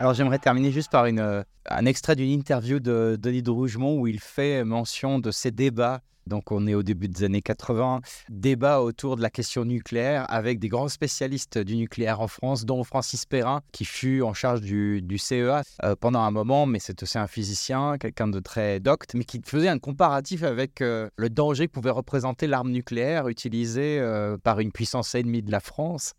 Alors 0.00 0.12
j'aimerais 0.12 0.40
terminer 0.40 0.72
juste 0.72 0.90
par 0.90 1.04
euh, 1.04 1.44
un 1.70 1.86
extrait 1.86 2.16
d'une 2.16 2.30
interview 2.30 2.80
de 2.80 3.16
Denis 3.20 3.42
de 3.42 3.50
Rougemont 3.50 3.96
où 4.00 4.08
il 4.08 4.18
fait 4.18 4.64
mention 4.64 5.20
de 5.20 5.30
ces 5.30 5.52
débats 5.52 6.02
donc 6.26 6.52
on 6.52 6.66
est 6.66 6.74
au 6.74 6.82
début 6.82 7.08
des 7.08 7.24
années 7.24 7.42
80, 7.42 8.00
débat 8.28 8.80
autour 8.80 9.16
de 9.16 9.22
la 9.22 9.30
question 9.30 9.64
nucléaire 9.64 10.26
avec 10.28 10.58
des 10.58 10.68
grands 10.68 10.88
spécialistes 10.88 11.58
du 11.58 11.76
nucléaire 11.76 12.20
en 12.20 12.28
France, 12.28 12.64
dont 12.64 12.82
Francis 12.84 13.26
Perrin, 13.26 13.60
qui 13.72 13.84
fut 13.84 14.22
en 14.22 14.34
charge 14.34 14.60
du, 14.60 15.02
CEA 15.18 15.62
euh, 15.82 15.94
pendant 15.98 16.20
un 16.20 16.30
moment, 16.30 16.66
mais 16.66 16.78
c'est 16.78 17.02
aussi 17.02 17.18
un 17.18 17.26
physicien, 17.26 17.98
quelqu'un 17.98 18.28
de 18.28 18.40
très 18.40 18.80
docte, 18.80 19.14
mais 19.14 19.24
qui 19.24 19.40
faisait 19.44 19.68
un 19.68 19.78
comparatif 19.78 20.42
avec 20.42 20.80
euh, 20.80 21.08
le 21.16 21.30
danger 21.30 21.68
que 21.68 21.72
pouvait 21.72 21.90
représenter 21.90 22.46
l'arme 22.46 22.70
nucléaire 22.70 23.28
utilisée 23.28 23.98
euh, 24.00 24.36
par 24.38 24.60
une 24.60 24.72
puissance 24.72 25.14
ennemie 25.14 25.42
de 25.42 25.50
la 25.50 25.60
France, 25.60 26.14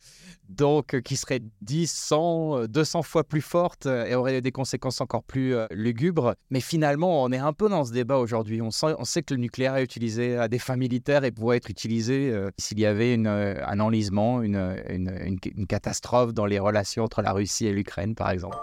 donc 0.50 1.00
qui 1.02 1.18
serait 1.18 1.42
10, 1.62 1.92
100, 1.92 2.68
200 2.68 3.02
fois 3.02 3.24
plus 3.24 3.42
forte 3.42 3.86
et 3.86 4.16
aurait 4.16 4.42
des 4.42 4.52
conséquences 4.52 5.02
encore 5.02 5.24
plus 5.24 5.56
lugubres. 5.72 6.36
Mais 6.50 6.62
finalement, 6.62 7.24
on 7.24 7.32
est 7.32 7.38
un 7.38 7.54
peu 7.54 7.70
dans 7.70 7.84
ce 7.84 7.92
débat 7.92 8.18
aujourd'hui. 8.18 8.62
On, 8.62 8.72
sait 8.72 9.24
que 9.24 9.34
le 9.34 9.40
nucléaire 9.40 9.76
est 9.76 9.95
à 10.38 10.48
des 10.48 10.60
fins 10.60 10.76
militaires 10.76 11.24
et 11.24 11.32
pourrait 11.32 11.58
être 11.58 11.70
utilisé 11.70 12.30
euh, 12.30 12.50
s'il 12.58 12.80
y 12.80 12.86
avait 12.86 13.18
euh, 13.18 13.56
un 13.66 13.80
enlisement, 13.80 14.42
une, 14.42 15.38
catastrophe 15.68 16.34
dans 16.34 16.46
les 16.46 16.60
relations 16.60 17.04
entre 17.04 17.22
la 17.22 17.32
Russie 17.32 17.66
et 17.66 17.72
l'Ukraine, 17.72 18.16
par 18.16 18.30
exemple. 18.30 18.58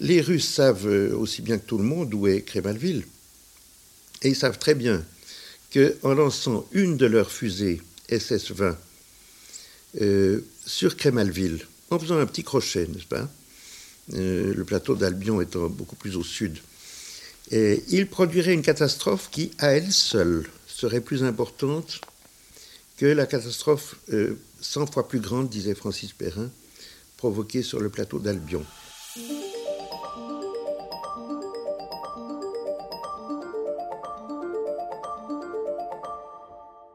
Les 0.00 0.20
Russes 0.20 0.48
savent 0.48 0.86
euh, 0.86 1.14
aussi 1.16 1.42
bien 1.42 1.58
que 1.58 1.66
tout 1.66 1.78
le 1.78 1.84
monde 1.84 2.12
où 2.14 2.26
est 2.26 2.42
Crémalville. 2.42 3.04
Et 4.22 4.28
ils 4.28 4.36
savent 4.36 4.58
très 4.58 4.74
bien 4.74 5.04
qu'en 5.72 6.14
lançant 6.14 6.66
une 6.72 6.96
de 6.96 7.06
leurs 7.06 7.30
fusées 7.30 7.80
SS-20 8.08 8.76
sur 10.64 10.96
Crémalville, 10.96 11.66
en 11.90 11.98
faisant 11.98 12.18
un 12.18 12.26
petit 12.26 12.44
crochet, 12.44 12.86
n'est-ce 12.86 13.06
pas 13.06 13.28
Le 14.12 14.62
plateau 14.62 14.94
d'Albion 14.94 15.40
étant 15.40 15.68
beaucoup 15.68 15.96
plus 15.96 16.16
au 16.16 16.22
sud, 16.22 16.58
il 17.52 18.06
produirait 18.08 18.54
une 18.54 18.62
catastrophe 18.62 19.28
qui, 19.30 19.50
à 19.58 19.68
elle 19.72 19.92
seule, 19.92 20.46
serait 20.66 21.00
plus 21.00 21.22
importante 21.24 22.00
que 22.96 23.06
la 23.06 23.26
catastrophe 23.26 23.96
100 24.60 24.82
euh, 24.82 24.86
fois 24.86 25.08
plus 25.08 25.20
grande, 25.20 25.48
disait 25.48 25.74
Francis 25.74 26.12
Perrin, 26.12 26.50
provoquée 27.16 27.62
sur 27.62 27.80
le 27.80 27.90
plateau 27.90 28.18
d'Albion. 28.18 28.64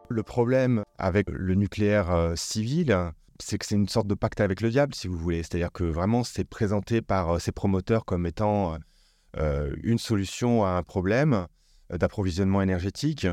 Le 0.10 0.24
problème 0.24 0.84
avec 0.98 1.30
le 1.30 1.54
nucléaire 1.54 2.12
euh, 2.12 2.34
civil, 2.36 3.12
c'est 3.40 3.58
que 3.58 3.66
c'est 3.66 3.76
une 3.76 3.88
sorte 3.88 4.08
de 4.08 4.16
pacte 4.16 4.42
avec 4.42 4.62
le 4.62 4.70
diable, 4.70 4.96
si 4.96 5.08
vous 5.08 5.18
voulez. 5.18 5.44
C'est-à-dire 5.44 5.72
que 5.72 5.84
vraiment, 5.84 6.24
c'est 6.24 6.44
présenté 6.44 7.02
par 7.02 7.36
euh, 7.36 7.40
ses 7.40 7.52
promoteurs 7.52 8.06
comme 8.06 8.26
étant 8.26 8.74
euh, 8.74 8.78
une 9.84 9.98
solution 9.98 10.66
à 10.66 10.72
un 10.72 10.84
problème 10.84 11.48
euh, 11.94 11.98
d'approvisionnement 11.98 12.62
énergétique. 12.62 13.28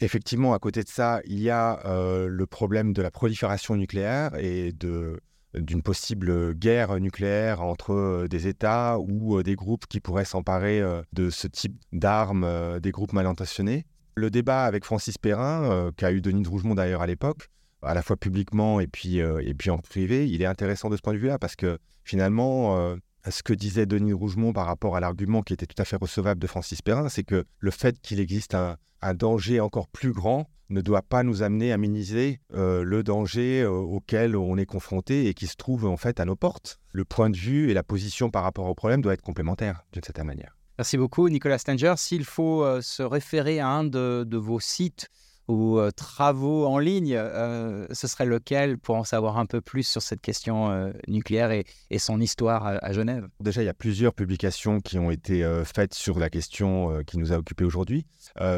Effectivement, 0.00 0.54
à 0.54 0.58
côté 0.58 0.82
de 0.82 0.88
ça, 0.88 1.20
il 1.24 1.38
y 1.38 1.50
a 1.50 1.80
euh, 1.86 2.26
le 2.26 2.46
problème 2.46 2.92
de 2.92 3.02
la 3.02 3.12
prolifération 3.12 3.76
nucléaire 3.76 4.34
et 4.36 4.72
de, 4.72 5.20
d'une 5.54 5.82
possible 5.82 6.54
guerre 6.54 6.98
nucléaire 6.98 7.62
entre 7.62 8.26
des 8.28 8.48
États 8.48 8.98
ou 8.98 9.40
des 9.44 9.54
groupes 9.54 9.86
qui 9.86 10.00
pourraient 10.00 10.24
s'emparer 10.24 10.82
de 11.12 11.30
ce 11.30 11.46
type 11.46 11.80
d'armes, 11.92 12.80
des 12.80 12.90
groupes 12.90 13.12
mal 13.12 13.26
intentionnés. 13.26 13.86
Le 14.16 14.28
débat 14.28 14.64
avec 14.64 14.84
Francis 14.84 15.18
Perrin, 15.18 15.92
qu'a 15.96 16.10
eu 16.10 16.20
Denis 16.20 16.42
de 16.42 16.48
Rougemont 16.48 16.74
d'ailleurs 16.74 17.02
à 17.02 17.06
l'époque, 17.06 17.48
à 17.82 17.94
la 17.94 18.02
fois 18.02 18.16
publiquement 18.16 18.80
et 18.80 18.88
puis, 18.88 19.18
et 19.18 19.54
puis 19.54 19.70
en 19.70 19.78
privé, 19.78 20.28
il 20.28 20.42
est 20.42 20.46
intéressant 20.46 20.90
de 20.90 20.96
ce 20.96 21.02
point 21.02 21.12
de 21.12 21.18
vue-là 21.18 21.38
parce 21.38 21.54
que 21.54 21.78
finalement, 22.02 22.96
ce 23.30 23.42
que 23.42 23.52
disait 23.52 23.86
Denis 23.86 24.12
Rougemont 24.12 24.52
par 24.52 24.66
rapport 24.66 24.96
à 24.96 25.00
l'argument 25.00 25.42
qui 25.42 25.52
était 25.52 25.66
tout 25.66 25.80
à 25.80 25.84
fait 25.84 25.96
recevable 25.96 26.40
de 26.40 26.46
Francis 26.46 26.82
Perrin, 26.82 27.08
c'est 27.08 27.22
que 27.22 27.44
le 27.58 27.70
fait 27.70 28.00
qu'il 28.00 28.20
existe 28.20 28.54
un, 28.54 28.76
danger 29.14 29.58
encore 29.58 29.88
plus 29.88 30.12
grand 30.12 30.48
ne 30.70 30.80
doit 30.80 31.02
pas 31.02 31.24
nous 31.24 31.42
amener 31.42 31.72
à 31.72 31.76
minimiser 31.76 32.40
euh, 32.54 32.84
le 32.84 33.02
danger 33.02 33.62
euh, 33.62 33.70
auquel 33.70 34.36
on 34.36 34.56
est 34.56 34.64
confronté 34.64 35.26
et 35.26 35.34
qui 35.34 35.48
se 35.48 35.56
trouve 35.56 35.86
en 35.86 35.96
fait 35.96 36.20
à 36.20 36.24
nos 36.24 36.36
portes. 36.36 36.78
Le 36.92 37.04
point 37.04 37.28
de 37.28 37.36
vue 37.36 37.70
et 37.70 37.74
la 37.74 37.82
position 37.82 38.30
par 38.30 38.44
rapport 38.44 38.66
au 38.66 38.74
problème 38.74 39.02
doivent 39.02 39.14
être 39.14 39.22
complémentaires 39.22 39.82
d'une 39.92 40.04
certaine 40.04 40.26
manière. 40.26 40.56
Merci 40.78 40.98
beaucoup 40.98 41.28
Nicolas 41.28 41.58
Stenger. 41.58 41.94
S'il 41.96 42.24
faut 42.24 42.64
euh, 42.64 42.80
se 42.80 43.02
référer 43.02 43.58
à 43.58 43.68
un 43.68 43.84
de 43.84 44.36
vos 44.36 44.60
sites 44.60 45.08
ou 45.48 45.78
euh, 45.78 45.90
travaux 45.90 46.66
en 46.66 46.78
ligne, 46.78 47.14
euh, 47.16 47.86
ce 47.92 48.06
serait 48.06 48.26
lequel 48.26 48.78
pour 48.78 48.96
en 48.96 49.04
savoir 49.04 49.38
un 49.38 49.46
peu 49.46 49.60
plus 49.60 49.82
sur 49.82 50.02
cette 50.02 50.20
question 50.20 50.70
euh, 50.70 50.92
nucléaire 51.08 51.50
et, 51.50 51.64
son 51.98 52.20
histoire 52.20 52.66
à, 52.66 52.92
Genève? 52.92 53.28
Déjà, 53.40 53.62
il 53.62 53.66
y 53.66 53.68
a 53.68 53.74
plusieurs 53.74 54.14
publications 54.14 54.80
qui 54.80 54.98
ont 54.98 55.10
été 55.10 55.44
faites 55.64 55.94
sur 55.94 56.18
la 56.18 56.30
question 56.30 57.02
qui 57.06 57.16
nous 57.16 57.32
a 57.32 57.36
occupés 57.36 57.64
aujourd'hui. 57.64 58.06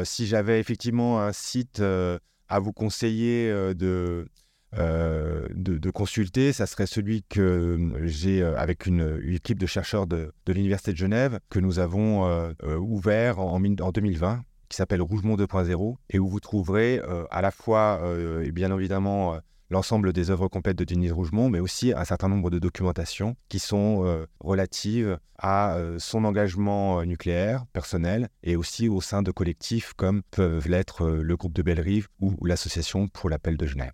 si 0.03 0.25
j'avais 0.25 0.59
effectivement 0.59 1.21
un 1.21 1.31
site 1.31 1.79
à 1.79 2.59
vous 2.59 2.73
conseiller 2.73 3.51
de, 3.75 4.27
de, 4.73 5.89
consulter, 5.91 6.53
ça 6.53 6.65
serait 6.65 6.87
celui 6.87 7.23
que 7.23 7.77
j'ai 8.03 8.41
avec 8.41 8.87
une, 8.87 9.21
équipe 9.27 9.59
de 9.59 9.67
chercheurs 9.67 10.07
de, 10.07 10.31
l'Université 10.47 10.91
de 10.93 10.97
Genève 10.97 11.39
que 11.49 11.59
nous 11.59 11.77
avons 11.77 12.53
ouvert 12.79 13.39
en 13.39 13.59
2020 13.59 14.41
qui 14.75 14.77
s'appelle 14.79 15.01
Rougemont 15.01 15.37
2.0 15.37 15.95
et 16.09 16.19
où 16.19 16.27
vous 16.27 16.41
trouverez 16.41 16.99
euh, 16.99 17.23
à 17.31 17.41
la 17.41 17.51
fois, 17.51 18.01
euh, 18.03 18.43
et 18.43 18.51
bien 18.51 18.75
évidemment, 18.75 19.35
euh, 19.35 19.37
l'ensemble 19.69 20.11
des 20.11 20.31
œuvres 20.31 20.49
complètes 20.49 20.77
de 20.77 20.83
Denise 20.83 21.13
Rougemont, 21.13 21.49
mais 21.49 21.61
aussi 21.61 21.93
un 21.93 22.03
certain 22.03 22.27
nombre 22.27 22.49
de 22.49 22.59
documentations 22.59 23.37
qui 23.47 23.59
sont 23.59 24.03
relatives 24.39 25.17
à 25.39 25.77
son 25.97 26.23
engagement 26.23 27.03
nucléaire 27.03 27.65
personnel 27.73 28.29
et 28.43 28.55
aussi 28.55 28.89
au 28.89 29.01
sein 29.01 29.23
de 29.23 29.31
collectifs 29.31 29.93
comme 29.93 30.21
peuvent 30.29 30.67
l'être 30.67 31.07
le 31.07 31.35
groupe 31.35 31.53
de 31.53 31.63
Bellerive 31.63 32.09
ou, 32.21 32.35
ou 32.39 32.45
l'association 32.45 33.07
pour 33.07 33.29
l'appel 33.29 33.57
de 33.57 33.65
Genève. 33.65 33.93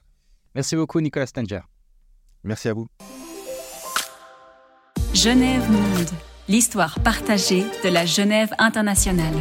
Merci 0.56 0.76
beaucoup 0.76 1.00
Nicolas 1.00 1.28
Stenger. 1.28 1.62
Merci 2.44 2.68
à 2.68 2.74
vous. 2.74 2.88
Genève 5.14 5.72
Monde, 5.72 6.10
l'histoire 6.50 7.00
partagée 7.00 7.64
de 7.84 7.90
la 7.90 8.06
Genève 8.06 8.54
internationale. 8.58 9.36